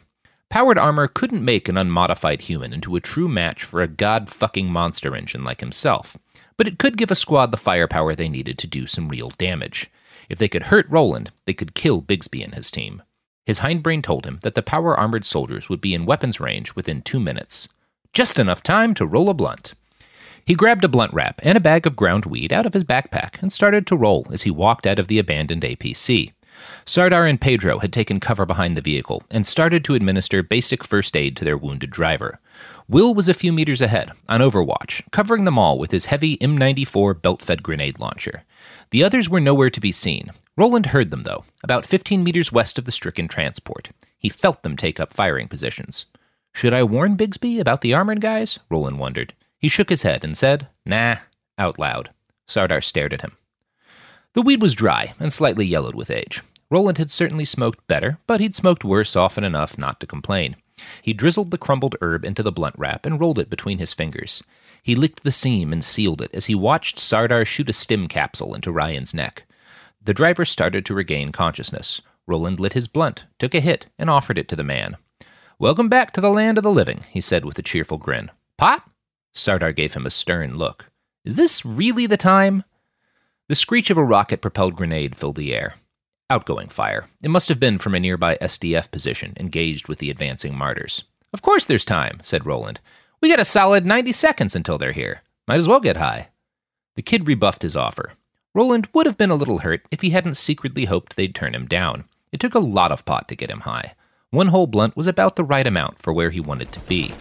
Powered 0.49 0.79
armor 0.79 1.09
couldn't 1.09 1.45
make 1.45 1.69
an 1.69 1.77
unmodified 1.77 2.43
human 2.43 2.73
into 2.73 2.97
a 2.97 3.01
true 3.01 3.29
match 3.29 3.65
for 3.65 3.83
a 3.83 3.89
god 3.89 4.31
fucking 4.31 4.69
monster 4.69 5.15
engine 5.15 5.45
like 5.45 5.61
himself, 5.61 6.17
but 6.57 6.69
it 6.69 6.79
could 6.79 6.97
give 6.97 7.11
a 7.11 7.17
squad 7.17 7.51
the 7.51 7.57
firepower 7.57 8.15
they 8.15 8.29
needed 8.29 8.57
to 8.59 8.67
do 8.67 8.87
some 8.87 9.09
real 9.09 9.31
damage. 9.37 9.91
If 10.29 10.39
they 10.39 10.49
could 10.49 10.65
hurt 10.65 10.87
Roland, 10.89 11.33
they 11.45 11.55
could 11.55 11.75
kill 11.75 12.01
Bigsby 12.01 12.43
and 12.43 12.55
his 12.55 12.71
team. 12.71 13.03
His 13.45 13.59
hindbrain 13.59 14.03
told 14.03 14.25
him 14.25 14.39
that 14.43 14.55
the 14.55 14.63
power 14.63 14.99
armored 14.99 15.27
soldiers 15.27 15.69
would 15.69 15.81
be 15.81 15.93
in 15.93 16.07
weapons 16.07 16.41
range 16.41 16.75
within 16.75 17.03
two 17.03 17.21
minutes. 17.21 17.69
Just 18.15 18.39
enough 18.39 18.63
time 18.63 18.95
to 18.95 19.07
roll 19.07 19.29
a 19.29 19.35
blunt. 19.35 19.75
He 20.47 20.55
grabbed 20.55 20.85
a 20.85 20.89
blunt 20.89 21.13
wrap 21.13 21.41
and 21.43 21.59
a 21.59 21.61
bag 21.61 21.85
of 21.85 21.97
ground 21.97 22.27
weed 22.27 22.53
out 22.53 22.65
of 22.65 22.73
his 22.73 22.85
backpack 22.85 23.43
and 23.43 23.53
started 23.53 23.89
to 23.89 23.97
roll 23.97 24.25
as 24.31 24.43
he 24.43 24.53
walked 24.53 24.87
out 24.87 25.01
of 25.01 25.09
the 25.09 25.19
abandoned 25.19 25.63
APC. 25.63 26.33
Sardar 26.87 27.27
and 27.27 27.41
Pedro 27.41 27.81
had 27.81 27.93
taken 27.93 28.21
cover 28.21 28.47
behind 28.47 28.77
the 28.77 28.81
vehicle 28.81 29.25
and 29.33 29.45
started 29.45 29.85
to 29.85 29.97
administer 29.97 30.45
basic 30.45 30.85
first 30.85 31.17
aid 31.17 31.37
to 31.37 31.45
their 31.45 31.57
wounded 31.59 31.91
driver. 31.91 32.39
Will 32.89 33.15
was 33.15 33.29
a 33.29 33.35
few 33.35 33.53
meters 33.53 33.81
ahead, 33.81 34.13
on 34.29 34.41
overwatch, 34.41 35.03
covering 35.11 35.45
them 35.45 35.59
all 35.59 35.77
with 35.77 35.91
his 35.91 36.07
heavy 36.07 36.37
M94 36.37 37.21
belt 37.21 37.43
fed 37.43 37.65
grenade 37.65 37.99
launcher. 37.99 38.45
The 38.93 39.03
others 39.03 39.29
were 39.29 39.41
nowhere 39.41 39.71
to 39.71 39.81
be 39.81 39.91
seen. 39.91 40.31
Roland 40.57 40.87
heard 40.87 41.11
them, 41.11 41.25
though, 41.25 41.45
about 41.65 41.85
15 41.85 42.23
meters 42.23 42.53
west 42.53 42.79
of 42.79 42.85
the 42.85 42.93
stricken 42.93 43.27
transport. 43.27 43.91
He 44.17 44.29
felt 44.29 44.63
them 44.63 44.77
take 44.77 45.01
up 45.01 45.13
firing 45.13 45.49
positions. 45.49 46.07
Should 46.55 46.73
I 46.73 46.85
warn 46.85 47.17
Bigsby 47.17 47.59
about 47.59 47.81
the 47.81 47.93
armored 47.93 48.21
guys? 48.21 48.61
Roland 48.71 49.01
wondered. 49.01 49.35
He 49.59 49.69
shook 49.69 49.91
his 49.91 50.03
head 50.03 50.25
and 50.25 50.37
said, 50.37 50.69
Nah, 50.87 51.17
out 51.59 51.79
loud. 51.81 52.11
Sardar 52.47 52.81
stared 52.81 53.13
at 53.13 53.23
him. 53.23 53.37
The 54.35 54.43
weed 54.43 54.63
was 54.63 54.75
dry 54.75 55.15
and 55.19 55.33
slightly 55.33 55.67
yellowed 55.67 55.97
with 55.97 56.11
age. 56.11 56.43
Roland 56.71 56.99
had 56.99 57.11
certainly 57.11 57.45
smoked 57.45 57.87
better, 57.89 58.19
but 58.27 58.41
he'd 58.41 58.55
smoked 58.55 58.85
worse 58.85 59.17
often 59.17 59.43
enough 59.43 59.77
not 59.77 59.99
to 60.01 60.07
complain. 60.07 60.57
He 61.03 61.13
drizzled 61.13 61.51
the 61.51 61.59
crumbled 61.59 61.97
herb 62.01 62.25
into 62.25 62.43
the 62.43 62.53
blunt 62.53 62.77
wrap 62.79 63.05
and 63.05 63.21
rolled 63.21 63.39
it 63.39 63.51
between 63.51 63.79
his 63.79 63.93
fingers. 63.93 64.43
He 64.83 64.95
licked 64.95 65.25
the 65.25 65.33
seam 65.33 65.73
and 65.73 65.85
sealed 65.85 66.23
it 66.23 66.33
as 66.35 66.47
he 66.47 66.55
watched 66.55 66.99
Sardar 67.01 67.45
shoot 67.45 67.69
a 67.69 67.73
stim 67.73 68.07
capsule 68.07 68.55
into 68.55 68.73
Ryan's 68.73 69.13
neck. 69.13 69.45
The 70.03 70.15
driver 70.15 70.45
started 70.45 70.87
to 70.87 70.95
regain 70.95 71.33
consciousness. 71.33 72.01
Roland 72.27 72.61
lit 72.61 72.75
his 72.75 72.89
blunt, 72.89 73.25
took 73.39 73.55
a 73.55 73.61
hit, 73.61 73.87
and 73.99 74.09
offered 74.09 74.39
it 74.39 74.49
to 74.49 74.57
the 74.57 74.65
man. 74.65 74.97
Welcome 75.61 75.89
back 75.89 76.11
to 76.13 76.21
the 76.21 76.31
land 76.31 76.59
of 76.59 76.65
the 76.65 76.73
living, 76.73 77.05
he 77.11 77.21
said 77.21 77.45
with 77.45 77.57
a 77.61 77.63
cheerful 77.63 77.97
grin. 77.97 78.33
Pot? 78.59 78.91
Sardar 79.35 79.71
gave 79.71 79.95
him 79.95 80.05
a 80.05 80.11
stern 80.11 80.57
look. 80.57 80.91
Is 81.25 81.37
this 81.37 81.65
really 81.65 82.09
the 82.09 82.17
time? 82.17 82.65
The 83.47 83.55
screech 83.55 83.89
of 83.89 83.97
a 83.97 84.03
rocket 84.05 84.43
propelled 84.43 84.75
grenade 84.75 85.17
filled 85.17 85.37
the 85.37 85.55
air. 85.55 85.75
Outgoing 86.29 86.71
fire. 86.71 87.07
It 87.23 87.31
must 87.31 87.49
have 87.49 87.61
been 87.61 87.79
from 87.79 87.95
a 87.95 88.01
nearby 88.01 88.37
SDF 88.43 88.91
position 88.91 89.35
engaged 89.39 89.87
with 89.87 90.01
the 90.01 90.11
advancing 90.11 90.57
martyrs. 90.57 91.05
Of 91.33 91.43
course 91.43 91.67
there's 91.67 91.85
time, 91.85 92.19
said 92.21 92.47
Roland. 92.47 92.81
We 93.21 93.29
got 93.29 93.39
a 93.39 93.45
solid 93.45 93.87
90 93.87 94.11
seconds 94.11 94.57
until 94.57 94.77
they're 94.77 94.91
here. 94.91 95.23
Might 95.47 95.57
as 95.57 95.69
well 95.69 95.81
get 95.81 95.99
high. 95.99 96.31
The 96.97 97.03
kid 97.03 97.29
rebuffed 97.29 97.63
his 97.63 97.77
offer. 97.77 98.15
Roland 98.55 98.89
would 98.93 99.07
have 99.07 99.19
been 99.19 99.31
a 99.31 99.37
little 99.37 99.59
hurt 99.59 99.87
if 99.93 100.01
he 100.01 100.11
hadn't 100.11 100.35
secretly 100.35 100.87
hoped 100.87 101.15
they'd 101.15 101.35
turn 101.35 101.55
him 101.55 101.67
down. 101.67 102.05
It 102.33 102.41
took 102.41 102.57
a 102.57 102.59
lot 102.59 102.91
of 102.91 103.05
pot 103.05 103.29
to 103.29 103.37
get 103.37 103.51
him 103.51 103.61
high. 103.61 103.95
One 104.35 104.49
whole 104.49 104.67
blunt 104.67 104.97
was 104.97 105.07
about 105.07 105.37
the 105.37 105.45
right 105.45 105.65
amount 105.65 106.03
for 106.03 106.13
where 106.13 106.31
he 106.31 106.41
wanted 106.41 106.73
to 106.73 106.81
be. 106.81 107.15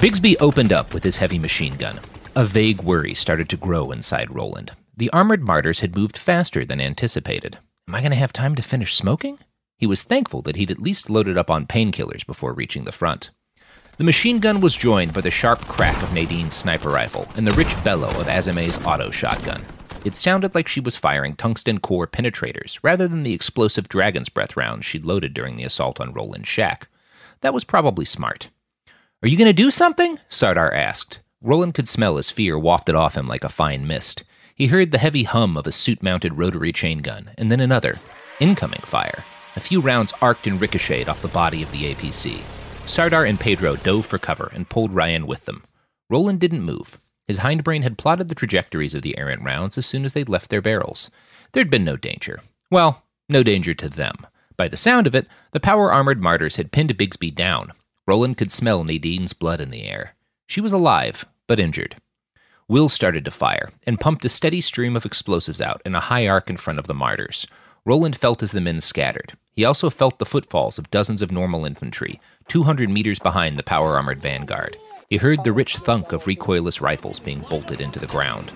Bigsby 0.00 0.34
opened 0.40 0.72
up 0.72 0.92
with 0.92 1.04
his 1.04 1.18
heavy 1.18 1.38
machine 1.38 1.76
gun. 1.76 2.00
A 2.34 2.44
vague 2.44 2.82
worry 2.82 3.14
started 3.14 3.48
to 3.48 3.56
grow 3.56 3.92
inside 3.92 4.34
Roland. 4.34 4.72
The 4.96 5.08
armored 5.10 5.44
martyrs 5.44 5.78
had 5.78 5.94
moved 5.94 6.18
faster 6.18 6.64
than 6.64 6.80
anticipated. 6.80 7.58
Am 7.86 7.94
I 7.94 8.00
going 8.00 8.10
to 8.10 8.16
have 8.16 8.32
time 8.32 8.56
to 8.56 8.62
finish 8.62 8.96
smoking? 8.96 9.38
He 9.78 9.86
was 9.86 10.02
thankful 10.02 10.42
that 10.42 10.56
he'd 10.56 10.72
at 10.72 10.80
least 10.80 11.10
loaded 11.10 11.38
up 11.38 11.48
on 11.48 11.64
painkillers 11.64 12.26
before 12.26 12.54
reaching 12.54 12.82
the 12.82 12.90
front. 12.90 13.30
The 13.96 14.02
machine 14.02 14.40
gun 14.40 14.60
was 14.60 14.74
joined 14.74 15.14
by 15.14 15.20
the 15.20 15.30
sharp 15.30 15.60
crack 15.60 16.02
of 16.02 16.12
Nadine's 16.12 16.56
sniper 16.56 16.88
rifle 16.88 17.28
and 17.36 17.46
the 17.46 17.54
rich 17.54 17.72
bellow 17.84 18.08
of 18.08 18.26
Azame's 18.26 18.84
auto 18.84 19.12
shotgun. 19.12 19.64
It 20.02 20.16
sounded 20.16 20.54
like 20.54 20.66
she 20.66 20.80
was 20.80 20.96
firing 20.96 21.36
tungsten 21.36 21.78
core 21.78 22.06
penetrators 22.06 22.78
rather 22.82 23.06
than 23.06 23.22
the 23.22 23.34
explosive 23.34 23.88
dragon's 23.88 24.30
breath 24.30 24.56
rounds 24.56 24.86
she'd 24.86 25.04
loaded 25.04 25.34
during 25.34 25.56
the 25.56 25.64
assault 25.64 26.00
on 26.00 26.14
Roland's 26.14 26.48
shack. 26.48 26.88
That 27.42 27.52
was 27.52 27.64
probably 27.64 28.06
smart. 28.06 28.48
Are 29.22 29.28
you 29.28 29.36
going 29.36 29.46
to 29.46 29.52
do 29.52 29.70
something? 29.70 30.18
Sardar 30.30 30.72
asked. 30.72 31.20
Roland 31.42 31.74
could 31.74 31.88
smell 31.88 32.16
his 32.16 32.30
fear 32.30 32.58
wafted 32.58 32.94
off 32.94 33.16
him 33.16 33.28
like 33.28 33.44
a 33.44 33.50
fine 33.50 33.86
mist. 33.86 34.24
He 34.54 34.68
heard 34.68 34.90
the 34.90 34.98
heavy 34.98 35.24
hum 35.24 35.56
of 35.56 35.66
a 35.66 35.72
suit 35.72 36.02
mounted 36.02 36.38
rotary 36.38 36.72
chain 36.72 36.98
gun, 36.98 37.30
and 37.36 37.50
then 37.50 37.60
another. 37.60 37.96
Incoming 38.40 38.80
fire. 38.80 39.24
A 39.56 39.60
few 39.60 39.80
rounds 39.80 40.12
arced 40.22 40.46
and 40.46 40.60
ricocheted 40.60 41.08
off 41.08 41.22
the 41.22 41.28
body 41.28 41.62
of 41.62 41.72
the 41.72 41.92
APC. 41.94 42.42
Sardar 42.86 43.24
and 43.24 43.40
Pedro 43.40 43.76
dove 43.76 44.06
for 44.06 44.18
cover 44.18 44.50
and 44.54 44.68
pulled 44.68 44.94
Ryan 44.94 45.26
with 45.26 45.46
them. 45.46 45.64
Roland 46.08 46.40
didn't 46.40 46.62
move. 46.62 46.99
His 47.30 47.38
hindbrain 47.38 47.84
had 47.84 47.96
plotted 47.96 48.26
the 48.26 48.34
trajectories 48.34 48.92
of 48.92 49.02
the 49.02 49.16
errant 49.16 49.44
rounds 49.44 49.78
as 49.78 49.86
soon 49.86 50.04
as 50.04 50.14
they'd 50.14 50.28
left 50.28 50.50
their 50.50 50.60
barrels. 50.60 51.12
There'd 51.52 51.70
been 51.70 51.84
no 51.84 51.96
danger. 51.96 52.40
Well, 52.72 53.04
no 53.28 53.44
danger 53.44 53.72
to 53.72 53.88
them. 53.88 54.26
By 54.56 54.66
the 54.66 54.76
sound 54.76 55.06
of 55.06 55.14
it, 55.14 55.28
the 55.52 55.60
power 55.60 55.92
armored 55.92 56.20
martyrs 56.20 56.56
had 56.56 56.72
pinned 56.72 56.98
Bigsby 56.98 57.32
down. 57.32 57.72
Roland 58.04 58.36
could 58.36 58.50
smell 58.50 58.82
Nadine's 58.82 59.32
blood 59.32 59.60
in 59.60 59.70
the 59.70 59.84
air. 59.84 60.16
She 60.48 60.60
was 60.60 60.72
alive, 60.72 61.24
but 61.46 61.60
injured. 61.60 61.94
Will 62.66 62.88
started 62.88 63.24
to 63.26 63.30
fire 63.30 63.70
and 63.86 64.00
pumped 64.00 64.24
a 64.24 64.28
steady 64.28 64.60
stream 64.60 64.96
of 64.96 65.06
explosives 65.06 65.60
out 65.60 65.80
in 65.84 65.94
a 65.94 66.00
high 66.00 66.26
arc 66.26 66.50
in 66.50 66.56
front 66.56 66.80
of 66.80 66.88
the 66.88 66.94
martyrs. 66.94 67.46
Roland 67.84 68.16
felt 68.16 68.42
as 68.42 68.50
the 68.50 68.60
men 68.60 68.80
scattered. 68.80 69.34
He 69.52 69.64
also 69.64 69.88
felt 69.88 70.18
the 70.18 70.26
footfalls 70.26 70.80
of 70.80 70.90
dozens 70.90 71.22
of 71.22 71.30
normal 71.30 71.64
infantry, 71.64 72.20
200 72.48 72.90
meters 72.90 73.20
behind 73.20 73.56
the 73.56 73.62
power 73.62 73.94
armored 73.94 74.20
vanguard. 74.20 74.76
He 75.10 75.16
heard 75.16 75.42
the 75.42 75.52
rich 75.52 75.76
thunk 75.76 76.12
of 76.12 76.24
recoilless 76.24 76.80
rifles 76.80 77.18
being 77.18 77.44
bolted 77.50 77.80
into 77.80 77.98
the 77.98 78.06
ground. 78.06 78.52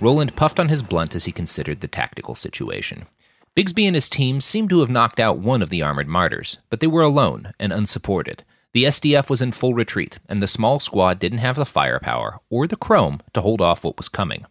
Roland 0.00 0.34
puffed 0.34 0.58
on 0.58 0.68
his 0.68 0.82
blunt 0.82 1.14
as 1.14 1.26
he 1.26 1.32
considered 1.32 1.80
the 1.80 1.86
tactical 1.86 2.34
situation. 2.34 3.06
Bigsby 3.54 3.86
and 3.86 3.94
his 3.94 4.08
team 4.08 4.40
seemed 4.40 4.68
to 4.70 4.80
have 4.80 4.90
knocked 4.90 5.20
out 5.20 5.38
one 5.38 5.62
of 5.62 5.70
the 5.70 5.82
armored 5.82 6.08
martyrs, 6.08 6.58
but 6.70 6.80
they 6.80 6.88
were 6.88 7.02
alone 7.02 7.52
and 7.60 7.72
unsupported. 7.72 8.42
The 8.74 8.82
SDF 8.84 9.30
was 9.30 9.40
in 9.40 9.52
full 9.52 9.74
retreat, 9.74 10.18
and 10.28 10.42
the 10.42 10.48
small 10.48 10.80
squad 10.80 11.20
didn't 11.20 11.38
have 11.38 11.56
the 11.56 11.64
firepower 11.64 12.40
or 12.50 12.66
the 12.66 12.76
chrome 12.76 13.22
to 13.32 13.40
hold 13.40 13.60
off 13.60 13.84
what 13.84 13.96
was 13.96 14.08
coming. 14.08 14.44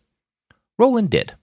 Roland 0.79 1.09
did. 1.09 1.33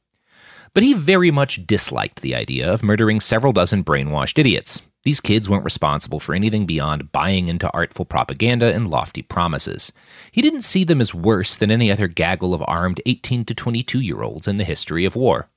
But 0.72 0.82
he 0.82 0.94
very 0.94 1.30
much 1.30 1.66
disliked 1.66 2.22
the 2.22 2.34
idea 2.34 2.72
of 2.72 2.82
murdering 2.82 3.20
several 3.20 3.52
dozen 3.52 3.84
brainwashed 3.84 4.38
idiots. 4.38 4.82
These 5.04 5.20
kids 5.20 5.48
weren't 5.48 5.64
responsible 5.64 6.20
for 6.20 6.34
anything 6.34 6.64
beyond 6.64 7.10
buying 7.10 7.48
into 7.48 7.70
artful 7.72 8.04
propaganda 8.04 8.72
and 8.72 8.88
lofty 8.88 9.22
promises. 9.22 9.92
He 10.30 10.42
didn't 10.42 10.62
see 10.62 10.84
them 10.84 11.00
as 11.00 11.14
worse 11.14 11.56
than 11.56 11.72
any 11.72 11.90
other 11.90 12.06
gaggle 12.06 12.54
of 12.54 12.62
armed 12.68 13.00
18 13.04 13.44
to 13.46 13.54
22 13.54 14.00
year 14.00 14.22
olds 14.22 14.46
in 14.46 14.58
the 14.58 14.64
history 14.64 15.04
of 15.04 15.16
war. 15.16 15.48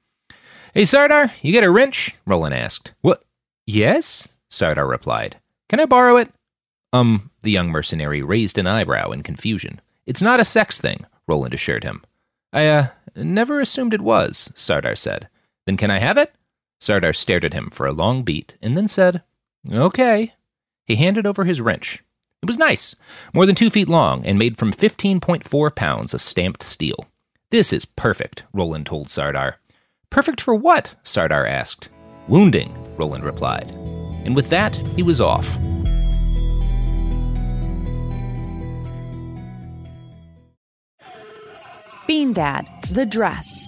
Hey, 0.73 0.84
Sardar, 0.84 1.31
you 1.41 1.53
got 1.53 1.63
a 1.63 1.69
wrench? 1.69 2.15
Roland 2.25 2.55
asked. 2.55 2.93
What? 3.01 3.23
Yes? 3.67 4.34
Sardar 4.49 4.88
replied. 4.88 5.38
Can 5.69 5.79
I 5.79 5.86
borrow 5.86 6.17
it? 6.17 6.31
Um, 6.91 7.29
the 7.43 7.51
young 7.51 7.69
mercenary 7.69 8.23
raised 8.23 8.58
an 8.58 8.67
eyebrow 8.67 9.12
in 9.12 9.21
confusion. 9.21 9.79
It's 10.05 10.21
not 10.21 10.39
a 10.39 10.45
sex 10.45 10.79
thing, 10.79 11.05
Roland 11.27 11.53
assured 11.53 11.84
him. 11.84 12.03
I, 12.51 12.67
uh, 12.67 12.88
never 13.15 13.60
assumed 13.60 13.93
it 13.93 14.01
was, 14.01 14.51
Sardar 14.55 14.95
said. 14.95 15.27
Then 15.65 15.77
can 15.77 15.91
I 15.91 15.99
have 15.99 16.17
it? 16.17 16.34
Sardar 16.79 17.13
stared 17.13 17.45
at 17.45 17.53
him 17.53 17.69
for 17.69 17.86
a 17.86 17.91
long 17.91 18.23
beat 18.23 18.55
and 18.62 18.77
then 18.77 18.88
said, 18.88 19.23
Okay. 19.71 20.34
He 20.86 20.95
handed 20.95 21.25
over 21.25 21.43
his 21.45 21.62
wrench. 21.62 22.04
It 22.41 22.47
was 22.47 22.58
nice, 22.58 22.95
more 23.34 23.45
than 23.45 23.56
two 23.56 23.69
feet 23.69 23.89
long, 23.89 24.25
and 24.25 24.38
made 24.38 24.58
from 24.58 24.71
15.4 24.71 25.75
pounds 25.75 26.13
of 26.13 26.21
stamped 26.21 26.62
steel. 26.62 27.08
This 27.49 27.73
is 27.73 27.86
perfect, 27.86 28.43
Roland 28.54 28.86
told 28.86 29.10
Sardar. 29.10 29.58
Perfect 30.10 30.41
for 30.41 30.54
what? 30.54 30.93
Sardar 31.04 31.45
asked. 31.45 31.89
Wounding, 32.28 32.75
Roland 32.97 33.23
replied. 33.23 33.71
And 34.25 34.36
with 34.36 34.49
that, 34.49 34.75
he 34.95 35.04
was 35.04 35.21
off. 35.21 35.58
Bean 42.08 42.34
Dad, 42.34 42.67
The 42.91 43.06
Dress, 43.08 43.67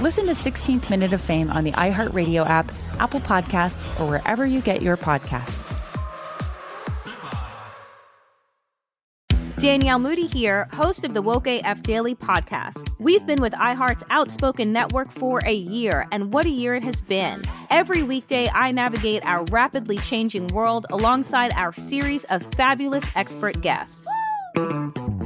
Listen 0.00 0.24
to 0.24 0.32
16th 0.32 0.88
Minute 0.88 1.12
of 1.12 1.20
Fame 1.20 1.50
on 1.50 1.62
the 1.62 1.72
iHeartRadio 1.72 2.48
app, 2.48 2.72
Apple 2.98 3.20
Podcasts, 3.20 3.84
or 4.00 4.08
wherever 4.08 4.46
you 4.46 4.62
get 4.62 4.80
your 4.80 4.96
podcasts. 4.96 5.76
Danielle 9.58 9.98
Moody 9.98 10.26
here, 10.26 10.68
host 10.72 11.04
of 11.04 11.12
the 11.12 11.20
Woke 11.20 11.46
AF 11.46 11.82
Daily 11.82 12.14
podcast. 12.14 12.88
We've 12.98 13.26
been 13.26 13.42
with 13.42 13.52
iHeart's 13.52 14.02
Outspoken 14.08 14.72
Network 14.72 15.12
for 15.12 15.42
a 15.44 15.52
year, 15.52 16.06
and 16.10 16.32
what 16.32 16.46
a 16.46 16.50
year 16.50 16.74
it 16.74 16.82
has 16.82 17.02
been. 17.02 17.42
Every 17.68 18.02
weekday, 18.02 18.48
I 18.54 18.70
navigate 18.70 19.22
our 19.26 19.44
rapidly 19.50 19.98
changing 19.98 20.46
world 20.48 20.86
alongside 20.88 21.52
our 21.52 21.74
series 21.74 22.24
of 22.24 22.42
fabulous 22.54 23.04
expert 23.14 23.60
guests. 23.60 24.06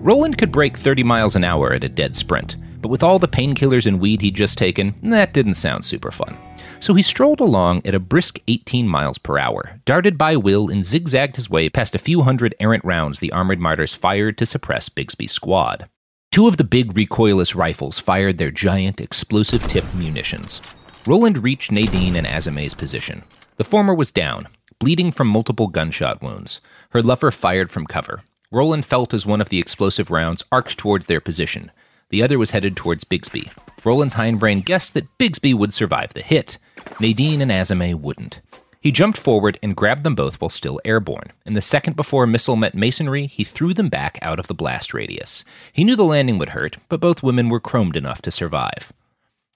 Roland 0.00 0.38
could 0.38 0.52
break 0.52 0.76
30 0.76 1.02
miles 1.02 1.36
an 1.36 1.44
hour 1.44 1.72
at 1.72 1.84
a 1.84 1.88
dead 1.88 2.16
sprint, 2.16 2.56
but 2.80 2.88
with 2.88 3.02
all 3.02 3.18
the 3.18 3.28
painkillers 3.28 3.86
and 3.86 4.00
weed 4.00 4.20
he'd 4.20 4.36
just 4.36 4.56
taken, 4.56 4.94
that 5.02 5.34
didn't 5.34 5.54
sound 5.54 5.84
super 5.84 6.10
fun. 6.10 6.38
So 6.80 6.94
he 6.94 7.02
strolled 7.02 7.40
along 7.40 7.82
at 7.84 7.94
a 7.94 8.00
brisk 8.00 8.38
18 8.46 8.86
miles 8.86 9.18
per 9.18 9.38
hour, 9.38 9.80
darted 9.84 10.16
by 10.16 10.36
Will, 10.36 10.68
and 10.68 10.86
zigzagged 10.86 11.36
his 11.36 11.50
way 11.50 11.68
past 11.68 11.94
a 11.94 11.98
few 11.98 12.22
hundred 12.22 12.54
errant 12.60 12.84
rounds 12.84 13.18
the 13.18 13.32
armored 13.32 13.58
martyrs 13.58 13.94
fired 13.94 14.38
to 14.38 14.46
suppress 14.46 14.88
Bigsby's 14.88 15.32
squad. 15.32 15.88
Two 16.30 16.46
of 16.46 16.56
the 16.56 16.64
big 16.64 16.94
recoilless 16.94 17.54
rifles 17.54 17.98
fired 17.98 18.38
their 18.38 18.50
giant 18.50 19.00
explosive 19.00 19.66
tipped 19.66 19.92
munitions. 19.94 20.60
Roland 21.06 21.42
reached 21.42 21.72
Nadine 21.72 22.16
and 22.16 22.26
Azame's 22.26 22.74
position. 22.74 23.24
The 23.56 23.64
former 23.64 23.94
was 23.94 24.12
down, 24.12 24.46
bleeding 24.78 25.10
from 25.12 25.28
multiple 25.28 25.66
gunshot 25.66 26.22
wounds. 26.22 26.60
Her 26.90 27.02
lover 27.02 27.30
fired 27.30 27.70
from 27.70 27.86
cover. 27.86 28.22
Roland 28.50 28.86
felt 28.86 29.12
as 29.12 29.26
one 29.26 29.40
of 29.40 29.48
the 29.48 29.58
explosive 29.58 30.10
rounds 30.10 30.42
arced 30.50 30.78
towards 30.78 31.06
their 31.06 31.20
position. 31.20 31.70
The 32.10 32.22
other 32.22 32.38
was 32.38 32.52
headed 32.52 32.76
towards 32.76 33.04
Bigsby. 33.04 33.50
Roland's 33.84 34.14
hindbrain 34.14 34.64
guessed 34.64 34.94
that 34.94 35.18
Bigsby 35.18 35.52
would 35.52 35.74
survive 35.74 36.14
the 36.14 36.22
hit. 36.22 36.58
Nadine 37.00 37.42
and 37.42 37.50
Azame 37.50 37.94
wouldn't. 37.94 38.40
He 38.80 38.92
jumped 38.92 39.18
forward 39.18 39.58
and 39.62 39.76
grabbed 39.76 40.04
them 40.04 40.14
both 40.14 40.40
while 40.40 40.48
still 40.48 40.80
airborne, 40.84 41.32
and 41.44 41.56
the 41.56 41.60
second 41.60 41.96
before 41.96 42.24
a 42.24 42.28
missile 42.28 42.56
met 42.56 42.74
masonry, 42.74 43.26
he 43.26 43.42
threw 43.44 43.74
them 43.74 43.88
back 43.88 44.18
out 44.22 44.38
of 44.38 44.46
the 44.46 44.54
blast 44.54 44.94
radius. 44.94 45.44
He 45.72 45.84
knew 45.84 45.96
the 45.96 46.04
landing 46.04 46.38
would 46.38 46.50
hurt, 46.50 46.76
but 46.88 47.00
both 47.00 47.22
women 47.22 47.48
were 47.48 47.60
chromed 47.60 47.96
enough 47.96 48.22
to 48.22 48.30
survive. 48.30 48.92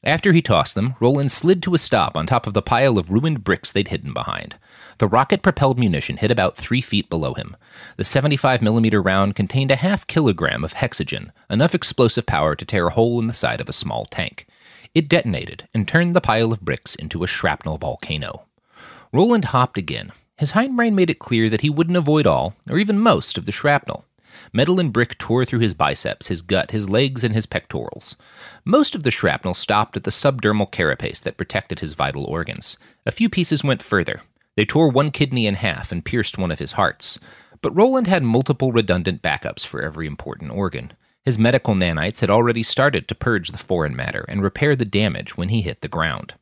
After 0.04 0.32
he 0.32 0.42
tossed 0.42 0.74
them, 0.74 0.96
Roland 0.98 1.30
slid 1.30 1.62
to 1.62 1.74
a 1.74 1.78
stop 1.78 2.16
on 2.16 2.26
top 2.26 2.48
of 2.48 2.54
the 2.54 2.62
pile 2.62 2.98
of 2.98 3.10
ruined 3.10 3.44
bricks 3.44 3.70
they'd 3.70 3.88
hidden 3.88 4.12
behind. 4.12 4.56
The 4.98 5.08
rocket 5.08 5.42
propelled 5.42 5.78
munition 5.78 6.16
hit 6.16 6.30
about 6.30 6.56
three 6.56 6.80
feet 6.80 7.08
below 7.10 7.34
him. 7.34 7.56
The 7.96 8.04
75 8.04 8.62
millimeter 8.62 9.02
round 9.02 9.34
contained 9.34 9.70
a 9.70 9.76
half 9.76 10.06
kilogram 10.06 10.64
of 10.64 10.74
hexogen, 10.74 11.30
enough 11.50 11.74
explosive 11.74 12.26
power 12.26 12.54
to 12.54 12.64
tear 12.64 12.88
a 12.88 12.92
hole 12.92 13.18
in 13.18 13.26
the 13.26 13.34
side 13.34 13.60
of 13.60 13.68
a 13.68 13.72
small 13.72 14.06
tank. 14.06 14.46
It 14.94 15.08
detonated 15.08 15.68
and 15.72 15.88
turned 15.88 16.14
the 16.14 16.20
pile 16.20 16.52
of 16.52 16.60
bricks 16.60 16.94
into 16.94 17.24
a 17.24 17.26
shrapnel 17.26 17.78
volcano. 17.78 18.46
Roland 19.12 19.46
hopped 19.46 19.78
again. 19.78 20.12
His 20.38 20.52
hindbrain 20.52 20.94
made 20.94 21.10
it 21.10 21.18
clear 21.18 21.48
that 21.48 21.60
he 21.60 21.70
wouldn't 21.70 21.96
avoid 21.96 22.26
all, 22.26 22.54
or 22.68 22.78
even 22.78 22.98
most, 22.98 23.38
of 23.38 23.46
the 23.46 23.52
shrapnel. 23.52 24.04
Metal 24.52 24.80
and 24.80 24.92
brick 24.92 25.18
tore 25.18 25.44
through 25.44 25.58
his 25.58 25.74
biceps, 25.74 26.28
his 26.28 26.42
gut, 26.42 26.70
his 26.70 26.88
legs, 26.88 27.22
and 27.22 27.34
his 27.34 27.46
pectorals. 27.46 28.16
Most 28.64 28.94
of 28.94 29.02
the 29.02 29.10
shrapnel 29.10 29.54
stopped 29.54 29.96
at 29.96 30.04
the 30.04 30.10
subdermal 30.10 30.70
carapace 30.70 31.20
that 31.20 31.36
protected 31.36 31.80
his 31.80 31.92
vital 31.92 32.24
organs. 32.24 32.78
A 33.06 33.12
few 33.12 33.28
pieces 33.28 33.62
went 33.62 33.82
further. 33.82 34.22
They 34.56 34.64
tore 34.64 34.88
one 34.88 35.10
kidney 35.10 35.46
in 35.46 35.54
half 35.54 35.92
and 35.92 36.04
pierced 36.04 36.38
one 36.38 36.50
of 36.50 36.58
his 36.58 36.72
hearts. 36.72 37.18
But 37.62 37.74
Roland 37.74 38.06
had 38.06 38.22
multiple 38.22 38.72
redundant 38.72 39.22
backups 39.22 39.64
for 39.64 39.80
every 39.80 40.06
important 40.06 40.52
organ. 40.52 40.92
His 41.24 41.38
medical 41.38 41.74
nanites 41.74 42.20
had 42.20 42.30
already 42.30 42.62
started 42.62 43.06
to 43.08 43.14
purge 43.14 43.50
the 43.50 43.58
foreign 43.58 43.94
matter 43.94 44.24
and 44.28 44.42
repair 44.42 44.74
the 44.74 44.84
damage 44.84 45.36
when 45.36 45.50
he 45.50 45.62
hit 45.62 45.80
the 45.80 45.88
ground. 45.88 46.34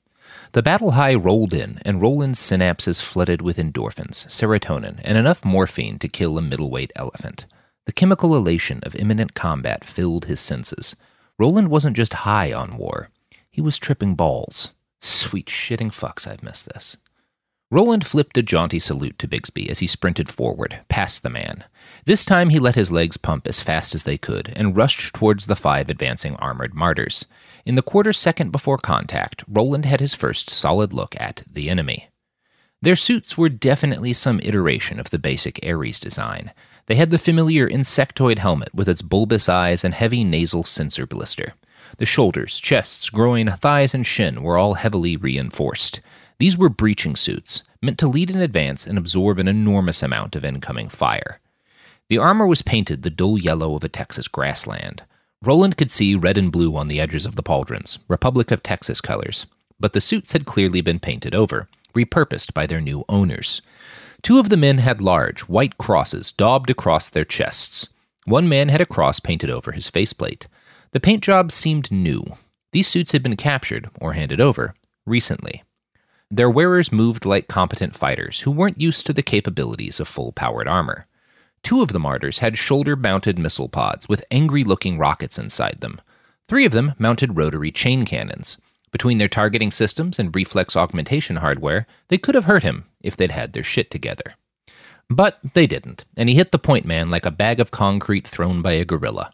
The 0.52 0.62
battle 0.62 0.92
high 0.92 1.14
rolled 1.14 1.52
in, 1.52 1.80
and 1.84 2.00
Roland's 2.00 2.40
synapses 2.40 3.00
flooded 3.00 3.42
with 3.42 3.58
endorphins, 3.58 4.26
serotonin, 4.28 5.00
and 5.04 5.18
enough 5.18 5.44
morphine 5.44 5.98
to 5.98 6.08
kill 6.08 6.38
a 6.38 6.42
middleweight 6.42 6.92
elephant. 6.96 7.44
The 7.86 7.92
chemical 7.92 8.34
elation 8.34 8.80
of 8.82 8.96
imminent 8.96 9.34
combat 9.34 9.84
filled 9.84 10.24
his 10.24 10.40
senses. 10.40 10.96
Roland 11.38 11.68
wasn't 11.68 11.96
just 11.96 12.12
high 12.12 12.52
on 12.52 12.76
war, 12.76 13.10
he 13.50 13.60
was 13.60 13.78
tripping 13.78 14.14
balls. 14.14 14.72
Sweet 15.00 15.46
shitting 15.46 15.88
fucks, 15.88 16.26
I've 16.26 16.42
missed 16.42 16.68
this. 16.72 16.96
Roland 17.72 18.04
flipped 18.04 18.36
a 18.36 18.42
jaunty 18.42 18.80
salute 18.80 19.16
to 19.20 19.28
Bigsby 19.28 19.70
as 19.70 19.78
he 19.78 19.86
sprinted 19.86 20.28
forward, 20.28 20.80
past 20.88 21.22
the 21.22 21.30
man. 21.30 21.62
This 22.04 22.24
time 22.24 22.48
he 22.48 22.58
let 22.58 22.74
his 22.74 22.90
legs 22.90 23.16
pump 23.16 23.46
as 23.46 23.60
fast 23.60 23.94
as 23.94 24.02
they 24.02 24.18
could 24.18 24.52
and 24.56 24.76
rushed 24.76 25.14
towards 25.14 25.46
the 25.46 25.54
five 25.54 25.88
advancing 25.88 26.34
armored 26.36 26.74
martyrs. 26.74 27.26
In 27.64 27.76
the 27.76 27.82
quarter 27.82 28.12
second 28.12 28.50
before 28.50 28.76
contact, 28.76 29.44
Roland 29.46 29.84
had 29.84 30.00
his 30.00 30.14
first 30.14 30.50
solid 30.50 30.92
look 30.92 31.14
at 31.20 31.44
the 31.48 31.70
enemy. 31.70 32.08
Their 32.82 32.96
suits 32.96 33.38
were 33.38 33.48
definitely 33.48 34.14
some 34.14 34.40
iteration 34.42 34.98
of 34.98 35.10
the 35.10 35.18
basic 35.20 35.60
Ares 35.64 36.00
design. 36.00 36.50
They 36.86 36.96
had 36.96 37.10
the 37.10 37.18
familiar 37.18 37.68
insectoid 37.68 38.38
helmet 38.38 38.74
with 38.74 38.88
its 38.88 39.02
bulbous 39.02 39.48
eyes 39.48 39.84
and 39.84 39.94
heavy 39.94 40.24
nasal 40.24 40.64
sensor 40.64 41.06
blister. 41.06 41.54
The 41.98 42.06
shoulders, 42.06 42.58
chests, 42.58 43.10
groin, 43.10 43.48
thighs, 43.60 43.94
and 43.94 44.04
shin 44.04 44.42
were 44.42 44.58
all 44.58 44.74
heavily 44.74 45.16
reinforced. 45.16 46.00
These 46.40 46.56
were 46.56 46.70
breaching 46.70 47.16
suits, 47.16 47.64
meant 47.82 47.98
to 47.98 48.08
lead 48.08 48.30
in 48.30 48.40
advance 48.40 48.86
and 48.86 48.96
absorb 48.96 49.38
an 49.38 49.46
enormous 49.46 50.02
amount 50.02 50.34
of 50.34 50.42
incoming 50.42 50.88
fire. 50.88 51.38
The 52.08 52.16
armor 52.16 52.46
was 52.46 52.62
painted 52.62 53.02
the 53.02 53.10
dull 53.10 53.36
yellow 53.36 53.74
of 53.74 53.84
a 53.84 53.90
Texas 53.90 54.26
grassland. 54.26 55.02
Roland 55.42 55.76
could 55.76 55.90
see 55.90 56.14
red 56.14 56.38
and 56.38 56.50
blue 56.50 56.74
on 56.76 56.88
the 56.88 56.98
edges 56.98 57.26
of 57.26 57.36
the 57.36 57.42
pauldrons, 57.42 57.98
Republic 58.08 58.50
of 58.50 58.62
Texas 58.62 59.02
colors, 59.02 59.44
but 59.78 59.92
the 59.92 60.00
suits 60.00 60.32
had 60.32 60.46
clearly 60.46 60.80
been 60.80 60.98
painted 60.98 61.34
over, 61.34 61.68
repurposed 61.94 62.54
by 62.54 62.66
their 62.66 62.80
new 62.80 63.04
owners. 63.06 63.60
Two 64.22 64.38
of 64.38 64.48
the 64.48 64.56
men 64.56 64.78
had 64.78 65.02
large, 65.02 65.42
white 65.42 65.76
crosses 65.76 66.32
daubed 66.32 66.70
across 66.70 67.10
their 67.10 67.26
chests. 67.26 67.86
One 68.24 68.48
man 68.48 68.70
had 68.70 68.80
a 68.80 68.86
cross 68.86 69.20
painted 69.20 69.50
over 69.50 69.72
his 69.72 69.90
faceplate. 69.90 70.46
The 70.92 71.00
paint 71.00 71.22
job 71.22 71.52
seemed 71.52 71.92
new. 71.92 72.24
These 72.72 72.88
suits 72.88 73.12
had 73.12 73.22
been 73.22 73.36
captured, 73.36 73.90
or 74.00 74.14
handed 74.14 74.40
over, 74.40 74.74
recently. 75.04 75.64
Their 76.32 76.48
wearers 76.48 76.92
moved 76.92 77.26
like 77.26 77.48
competent 77.48 77.96
fighters 77.96 78.40
who 78.40 78.52
weren't 78.52 78.80
used 78.80 79.04
to 79.06 79.12
the 79.12 79.22
capabilities 79.22 79.98
of 79.98 80.06
full 80.06 80.30
powered 80.30 80.68
armor. 80.68 81.08
Two 81.64 81.82
of 81.82 81.88
the 81.88 81.98
martyrs 81.98 82.38
had 82.38 82.56
shoulder 82.56 82.94
mounted 82.94 83.36
missile 83.36 83.68
pods 83.68 84.08
with 84.08 84.24
angry 84.30 84.62
looking 84.62 84.96
rockets 84.96 85.40
inside 85.40 85.80
them. 85.80 86.00
Three 86.46 86.64
of 86.64 86.70
them 86.70 86.94
mounted 86.98 87.36
rotary 87.36 87.72
chain 87.72 88.04
cannons. 88.04 88.58
Between 88.92 89.18
their 89.18 89.26
targeting 89.26 89.72
systems 89.72 90.20
and 90.20 90.34
reflex 90.34 90.76
augmentation 90.76 91.36
hardware, 91.36 91.88
they 92.08 92.18
could 92.18 92.36
have 92.36 92.44
hurt 92.44 92.62
him 92.62 92.86
if 93.00 93.16
they'd 93.16 93.32
had 93.32 93.52
their 93.52 93.64
shit 93.64 93.90
together. 93.90 94.34
But 95.08 95.40
they 95.54 95.66
didn't, 95.66 96.04
and 96.16 96.28
he 96.28 96.36
hit 96.36 96.52
the 96.52 96.60
point 96.60 96.86
man 96.86 97.10
like 97.10 97.26
a 97.26 97.32
bag 97.32 97.58
of 97.58 97.72
concrete 97.72 98.26
thrown 98.26 98.62
by 98.62 98.74
a 98.74 98.84
gorilla. 98.84 99.32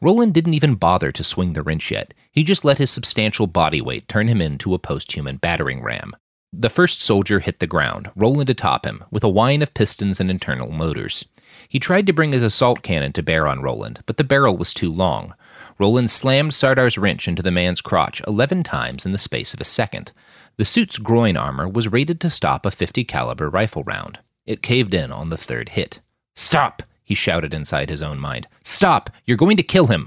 Roland 0.00 0.34
didn't 0.34 0.54
even 0.54 0.74
bother 0.74 1.12
to 1.12 1.22
swing 1.22 1.52
the 1.52 1.62
wrench 1.62 1.92
yet. 1.92 2.12
He 2.32 2.42
just 2.42 2.64
let 2.64 2.78
his 2.78 2.90
substantial 2.90 3.46
body 3.46 3.80
weight 3.80 4.08
turn 4.08 4.26
him 4.26 4.40
into 4.40 4.74
a 4.74 4.78
post 4.80 5.12
human 5.12 5.36
battering 5.36 5.80
ram. 5.82 6.16
The 6.54 6.68
first 6.68 7.00
soldier 7.00 7.40
hit 7.40 7.60
the 7.60 7.66
ground, 7.66 8.10
Roland 8.14 8.50
atop 8.50 8.84
him, 8.84 9.02
with 9.10 9.24
a 9.24 9.28
whine 9.28 9.62
of 9.62 9.72
pistons 9.72 10.20
and 10.20 10.30
internal 10.30 10.70
motors. 10.70 11.24
He 11.66 11.78
tried 11.78 12.06
to 12.06 12.12
bring 12.12 12.32
his 12.32 12.42
assault 12.42 12.82
cannon 12.82 13.14
to 13.14 13.22
bear 13.22 13.46
on 13.46 13.62
Roland, 13.62 14.02
but 14.04 14.18
the 14.18 14.24
barrel 14.24 14.58
was 14.58 14.74
too 14.74 14.92
long. 14.92 15.34
Roland 15.78 16.10
slammed 16.10 16.52
Sardar's 16.52 16.98
wrench 16.98 17.26
into 17.26 17.42
the 17.42 17.50
man's 17.50 17.80
crotch 17.80 18.20
eleven 18.26 18.62
times 18.62 19.06
in 19.06 19.12
the 19.12 19.18
space 19.18 19.54
of 19.54 19.62
a 19.62 19.64
second. 19.64 20.12
The 20.58 20.66
suit's 20.66 20.98
groin 20.98 21.38
armor 21.38 21.66
was 21.66 21.90
rated 21.90 22.20
to 22.20 22.28
stop 22.28 22.66
a 22.66 22.70
50 22.70 23.02
caliber 23.04 23.48
rifle 23.48 23.82
round. 23.84 24.18
It 24.44 24.62
caved 24.62 24.92
in 24.92 25.10
on 25.10 25.30
the 25.30 25.38
third 25.38 25.70
hit. 25.70 26.00
Stop! 26.34 26.82
he 27.02 27.14
shouted 27.14 27.54
inside 27.54 27.88
his 27.88 28.02
own 28.02 28.18
mind. 28.18 28.46
Stop! 28.62 29.08
You're 29.24 29.38
going 29.38 29.56
to 29.56 29.62
kill 29.62 29.86
him! 29.86 30.06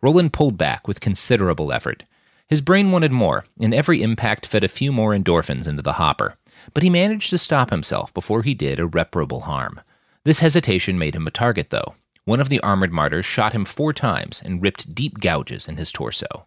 Roland 0.00 0.32
pulled 0.32 0.56
back 0.56 0.88
with 0.88 1.00
considerable 1.00 1.72
effort. 1.72 2.04
His 2.48 2.60
brain 2.60 2.92
wanted 2.92 3.12
more, 3.12 3.46
and 3.60 3.72
every 3.72 4.02
impact 4.02 4.46
fed 4.46 4.64
a 4.64 4.68
few 4.68 4.92
more 4.92 5.12
endorphins 5.12 5.66
into 5.66 5.82
the 5.82 5.94
hopper. 5.94 6.36
But 6.72 6.82
he 6.82 6.90
managed 6.90 7.30
to 7.30 7.38
stop 7.38 7.70
himself 7.70 8.12
before 8.14 8.42
he 8.42 8.54
did 8.54 8.78
irreparable 8.78 9.40
harm. 9.40 9.80
This 10.24 10.40
hesitation 10.40 10.98
made 10.98 11.14
him 11.14 11.26
a 11.26 11.30
target, 11.30 11.70
though. 11.70 11.94
One 12.24 12.40
of 12.40 12.48
the 12.48 12.60
armored 12.60 12.92
martyrs 12.92 13.26
shot 13.26 13.52
him 13.52 13.64
four 13.64 13.92
times 13.92 14.40
and 14.44 14.62
ripped 14.62 14.94
deep 14.94 15.20
gouges 15.20 15.68
in 15.68 15.76
his 15.76 15.92
torso. 15.92 16.46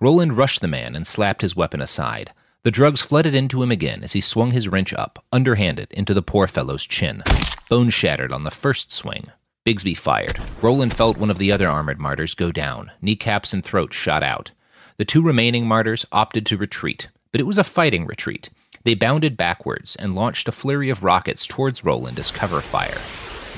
Roland 0.00 0.36
rushed 0.36 0.60
the 0.60 0.68
man 0.68 0.94
and 0.94 1.06
slapped 1.06 1.40
his 1.40 1.56
weapon 1.56 1.80
aside. 1.80 2.32
The 2.64 2.70
drugs 2.70 3.00
flooded 3.00 3.34
into 3.34 3.62
him 3.62 3.70
again 3.70 4.02
as 4.02 4.12
he 4.12 4.20
swung 4.20 4.50
his 4.50 4.68
wrench 4.68 4.92
up, 4.92 5.24
underhanded, 5.32 5.90
into 5.92 6.12
the 6.12 6.22
poor 6.22 6.46
fellow's 6.46 6.84
chin. 6.84 7.22
Bone 7.70 7.90
shattered 7.90 8.32
on 8.32 8.44
the 8.44 8.50
first 8.50 8.92
swing. 8.92 9.26
Bigsby 9.64 9.96
fired. 9.96 10.38
Roland 10.60 10.94
felt 10.94 11.16
one 11.16 11.30
of 11.30 11.38
the 11.38 11.50
other 11.50 11.68
armored 11.68 11.98
martyrs 11.98 12.34
go 12.34 12.52
down. 12.52 12.90
Kneecaps 13.00 13.52
and 13.52 13.64
throat 13.64 13.94
shot 13.94 14.22
out. 14.22 14.50
The 14.98 15.04
two 15.04 15.22
remaining 15.22 15.66
martyrs 15.66 16.06
opted 16.10 16.46
to 16.46 16.56
retreat, 16.56 17.08
but 17.32 17.40
it 17.40 17.46
was 17.46 17.58
a 17.58 17.64
fighting 17.64 18.06
retreat. 18.06 18.48
They 18.84 18.94
bounded 18.94 19.36
backwards 19.36 19.96
and 19.96 20.14
launched 20.14 20.48
a 20.48 20.52
flurry 20.52 20.90
of 20.90 21.02
rockets 21.02 21.46
towards 21.46 21.84
Roland 21.84 22.18
as 22.18 22.30
cover 22.30 22.60
fire. 22.60 22.98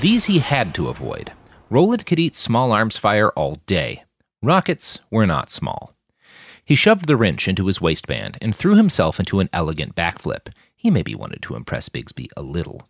These 0.01 0.25
he 0.25 0.39
had 0.39 0.73
to 0.75 0.89
avoid. 0.89 1.31
Roland 1.69 2.05
could 2.05 2.19
eat 2.19 2.35
small 2.35 2.71
arms 2.71 2.97
fire 2.97 3.29
all 3.29 3.59
day. 3.67 4.03
Rockets 4.41 4.99
were 5.11 5.27
not 5.27 5.51
small. 5.51 5.93
He 6.65 6.75
shoved 6.75 7.07
the 7.07 7.15
wrench 7.15 7.47
into 7.47 7.67
his 7.67 7.79
waistband 7.79 8.37
and 8.41 8.55
threw 8.55 8.75
himself 8.75 9.19
into 9.19 9.39
an 9.39 9.49
elegant 9.53 9.95
backflip. 9.95 10.51
He 10.75 10.89
maybe 10.89 11.15
wanted 11.15 11.41
to 11.43 11.55
impress 11.55 11.89
Bigsby 11.89 12.27
a 12.35 12.41
little. 12.41 12.88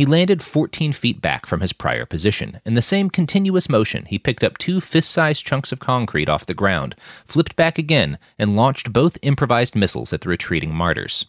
He 0.00 0.06
landed 0.06 0.42
14 0.42 0.94
feet 0.94 1.20
back 1.20 1.44
from 1.44 1.60
his 1.60 1.74
prior 1.74 2.06
position. 2.06 2.62
In 2.64 2.72
the 2.72 2.80
same 2.80 3.10
continuous 3.10 3.68
motion, 3.68 4.06
he 4.06 4.18
picked 4.18 4.42
up 4.42 4.56
two 4.56 4.80
fist 4.80 5.10
sized 5.10 5.44
chunks 5.44 5.72
of 5.72 5.78
concrete 5.78 6.26
off 6.26 6.46
the 6.46 6.54
ground, 6.54 6.96
flipped 7.26 7.54
back 7.54 7.76
again, 7.76 8.18
and 8.38 8.56
launched 8.56 8.94
both 8.94 9.18
improvised 9.20 9.76
missiles 9.76 10.14
at 10.14 10.22
the 10.22 10.30
retreating 10.30 10.74
martyrs. 10.74 11.26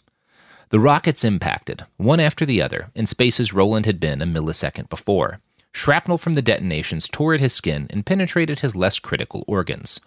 The 0.70 0.80
rockets 0.80 1.26
impacted, 1.26 1.86
one 1.98 2.22
after 2.22 2.46
the 2.46 2.62
other, 2.62 2.92
in 2.96 3.08
spaces 3.08 3.52
Roland 3.52 3.86
had 3.86 4.00
been 4.00 4.22
a 4.22 4.26
millisecond 4.26 4.88
before. 4.88 5.42
Shrapnel 5.74 6.18
from 6.18 6.36
the 6.36 6.42
detonations 6.42 7.10
tore 7.10 7.34
at 7.34 7.42
his 7.42 7.52
skin 7.52 7.88
and 7.90 8.06
penetrated 8.06 8.62
his 8.62 8.74
less 8.74 9.00
critical 9.00 9.44
organs. 9.50 10.00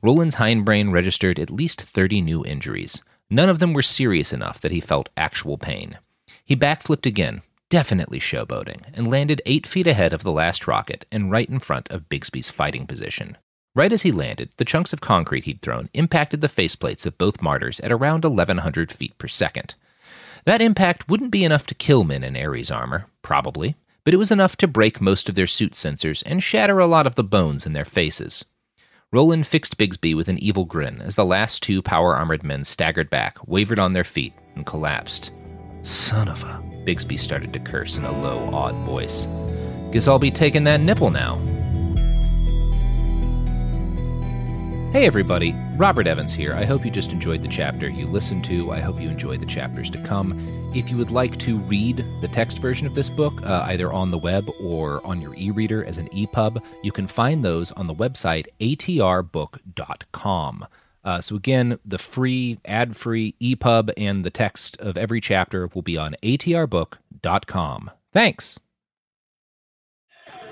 Roland's 0.00 0.36
hindbrain 0.36 0.90
registered 0.90 1.38
at 1.38 1.50
least 1.50 1.82
30 1.82 2.22
new 2.22 2.42
injuries. 2.46 3.02
None 3.28 3.50
of 3.50 3.58
them 3.58 3.74
were 3.74 3.82
serious 3.82 4.32
enough 4.32 4.58
that 4.62 4.72
he 4.72 4.80
felt 4.80 5.10
actual 5.18 5.58
pain. 5.58 5.98
He 6.46 6.56
backflipped 6.56 7.04
again, 7.04 7.42
definitely 7.68 8.20
showboating, 8.20 8.82
and 8.94 9.10
landed 9.10 9.42
eight 9.46 9.66
feet 9.66 9.86
ahead 9.86 10.12
of 10.12 10.22
the 10.22 10.32
last 10.32 10.66
rocket 10.66 11.06
and 11.10 11.30
right 11.30 11.48
in 11.48 11.58
front 11.58 11.90
of 11.90 12.08
Bigsby's 12.08 12.50
fighting 12.50 12.86
position. 12.86 13.36
Right 13.74 13.92
as 13.92 14.02
he 14.02 14.12
landed, 14.12 14.50
the 14.56 14.64
chunks 14.64 14.92
of 14.92 15.00
concrete 15.00 15.44
he'd 15.44 15.60
thrown 15.60 15.90
impacted 15.92 16.40
the 16.40 16.48
faceplates 16.48 17.04
of 17.04 17.18
both 17.18 17.42
martyrs 17.42 17.78
at 17.80 17.92
around 17.92 18.24
1100 18.24 18.90
feet 18.90 19.18
per 19.18 19.28
second. 19.28 19.74
That 20.46 20.62
impact 20.62 21.08
wouldn't 21.08 21.30
be 21.30 21.44
enough 21.44 21.66
to 21.66 21.74
kill 21.74 22.04
men 22.04 22.24
in 22.24 22.36
Ares 22.36 22.70
armor, 22.70 23.06
probably, 23.20 23.74
but 24.04 24.14
it 24.14 24.18
was 24.18 24.30
enough 24.30 24.56
to 24.58 24.68
break 24.68 25.00
most 25.00 25.28
of 25.28 25.34
their 25.34 25.46
suit 25.46 25.72
sensors 25.72 26.22
and 26.24 26.42
shatter 26.42 26.78
a 26.78 26.86
lot 26.86 27.06
of 27.06 27.16
the 27.16 27.24
bones 27.24 27.66
in 27.66 27.72
their 27.72 27.84
faces. 27.84 28.44
Roland 29.12 29.46
fixed 29.46 29.76
Bigsby 29.76 30.14
with 30.14 30.28
an 30.28 30.38
evil 30.38 30.64
grin 30.64 31.00
as 31.00 31.16
the 31.16 31.24
last 31.24 31.62
two 31.62 31.82
power 31.82 32.14
armored 32.14 32.44
men 32.44 32.64
staggered 32.64 33.10
back, 33.10 33.38
wavered 33.46 33.78
on 33.78 33.92
their 33.92 34.04
feet, 34.04 34.32
and 34.54 34.64
collapsed. 34.64 35.32
Son 35.82 36.28
of 36.28 36.42
a. 36.44 36.75
Bigsby 36.86 37.18
started 37.18 37.52
to 37.52 37.58
curse 37.58 37.96
in 37.96 38.04
a 38.04 38.12
low, 38.12 38.48
awed 38.52 38.76
voice. 38.86 39.26
Guess 39.90 40.06
I'll 40.06 40.20
be 40.20 40.30
taking 40.30 40.62
that 40.64 40.80
nipple 40.80 41.10
now. 41.10 41.40
Hey 44.92 45.04
everybody, 45.04 45.52
Robert 45.76 46.06
Evans 46.06 46.32
here. 46.32 46.54
I 46.54 46.64
hope 46.64 46.84
you 46.84 46.90
just 46.90 47.12
enjoyed 47.12 47.42
the 47.42 47.48
chapter 47.48 47.88
you 47.88 48.06
listened 48.06 48.44
to. 48.44 48.70
I 48.70 48.80
hope 48.80 49.00
you 49.00 49.10
enjoy 49.10 49.36
the 49.36 49.44
chapters 49.44 49.90
to 49.90 50.00
come. 50.00 50.72
If 50.74 50.90
you 50.90 50.96
would 50.96 51.10
like 51.10 51.38
to 51.40 51.58
read 51.58 51.98
the 52.22 52.28
text 52.28 52.60
version 52.60 52.86
of 52.86 52.94
this 52.94 53.10
book, 53.10 53.42
uh, 53.42 53.64
either 53.66 53.92
on 53.92 54.10
the 54.10 54.18
web 54.18 54.48
or 54.60 55.04
on 55.04 55.20
your 55.20 55.34
e 55.34 55.50
reader 55.50 55.84
as 55.84 55.98
an 55.98 56.08
EPUB, 56.10 56.62
you 56.82 56.92
can 56.92 57.06
find 57.06 57.44
those 57.44 57.72
on 57.72 57.88
the 57.88 57.94
website 57.94 58.46
atrbook.com. 58.60 60.66
Uh, 61.06 61.20
so 61.20 61.36
again, 61.36 61.78
the 61.84 61.98
free, 61.98 62.58
ad-free 62.64 63.36
EPUB 63.40 63.92
and 63.96 64.24
the 64.24 64.30
text 64.30 64.76
of 64.78 64.98
every 64.98 65.20
chapter 65.20 65.70
will 65.72 65.82
be 65.82 65.96
on 65.96 66.16
atrbook.com. 66.22 67.90
Thanks. 68.12 68.58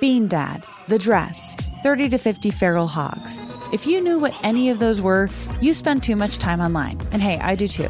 Bean 0.00 0.28
Dad, 0.28 0.64
The 0.86 0.98
Dress, 0.98 1.56
30 1.82 2.10
to 2.10 2.18
50 2.18 2.50
Feral 2.52 2.86
Hogs. 2.86 3.40
If 3.72 3.86
you 3.86 4.00
knew 4.00 4.20
what 4.20 4.34
any 4.44 4.70
of 4.70 4.78
those 4.78 5.00
were, 5.00 5.28
you 5.60 5.74
spend 5.74 6.04
too 6.04 6.14
much 6.14 6.38
time 6.38 6.60
online. 6.60 7.00
And 7.10 7.20
hey, 7.20 7.38
I 7.38 7.56
do 7.56 7.66
too. 7.66 7.88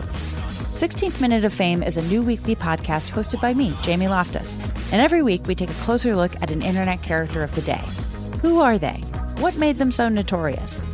16th 0.75 1.21
Minute 1.21 1.45
of 1.45 1.53
Fame 1.53 1.83
is 1.83 1.99
a 1.99 2.03
new 2.03 2.23
weekly 2.23 2.57
podcast 2.57 3.11
hosted 3.11 3.41
by 3.43 3.53
me, 3.53 3.77
Jamie 3.83 4.09
Loftus. 4.09 4.57
And 4.91 5.03
every 5.03 5.23
week 5.23 5.47
we 5.47 5.55
take 5.55 5.71
a 5.71 5.75
closer 5.85 6.17
look 6.17 6.35
at 6.41 6.51
an 6.51 6.63
internet 6.63 7.03
character 7.03 7.43
of 7.43 7.55
the 7.55 7.63
day. 7.63 7.83
Who 8.41 8.61
are 8.61 8.79
they? 8.79 9.03
What 9.39 9.57
made 9.57 9.77
them 9.77 9.93
so 9.93 10.09
notorious? 10.09 10.81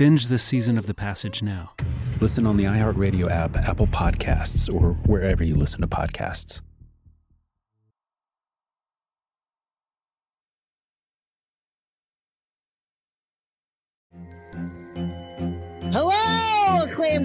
Binge 0.00 0.28
this 0.28 0.42
season 0.42 0.78
of 0.78 0.86
The 0.86 0.94
Passage 0.94 1.42
now. 1.42 1.72
Listen 2.22 2.46
on 2.46 2.56
the 2.56 2.64
iHeartRadio 2.64 3.30
app, 3.30 3.54
Apple 3.54 3.86
Podcasts, 3.86 4.74
or 4.74 4.94
wherever 5.04 5.44
you 5.44 5.54
listen 5.54 5.82
to 5.82 5.86
podcasts. 5.86 6.62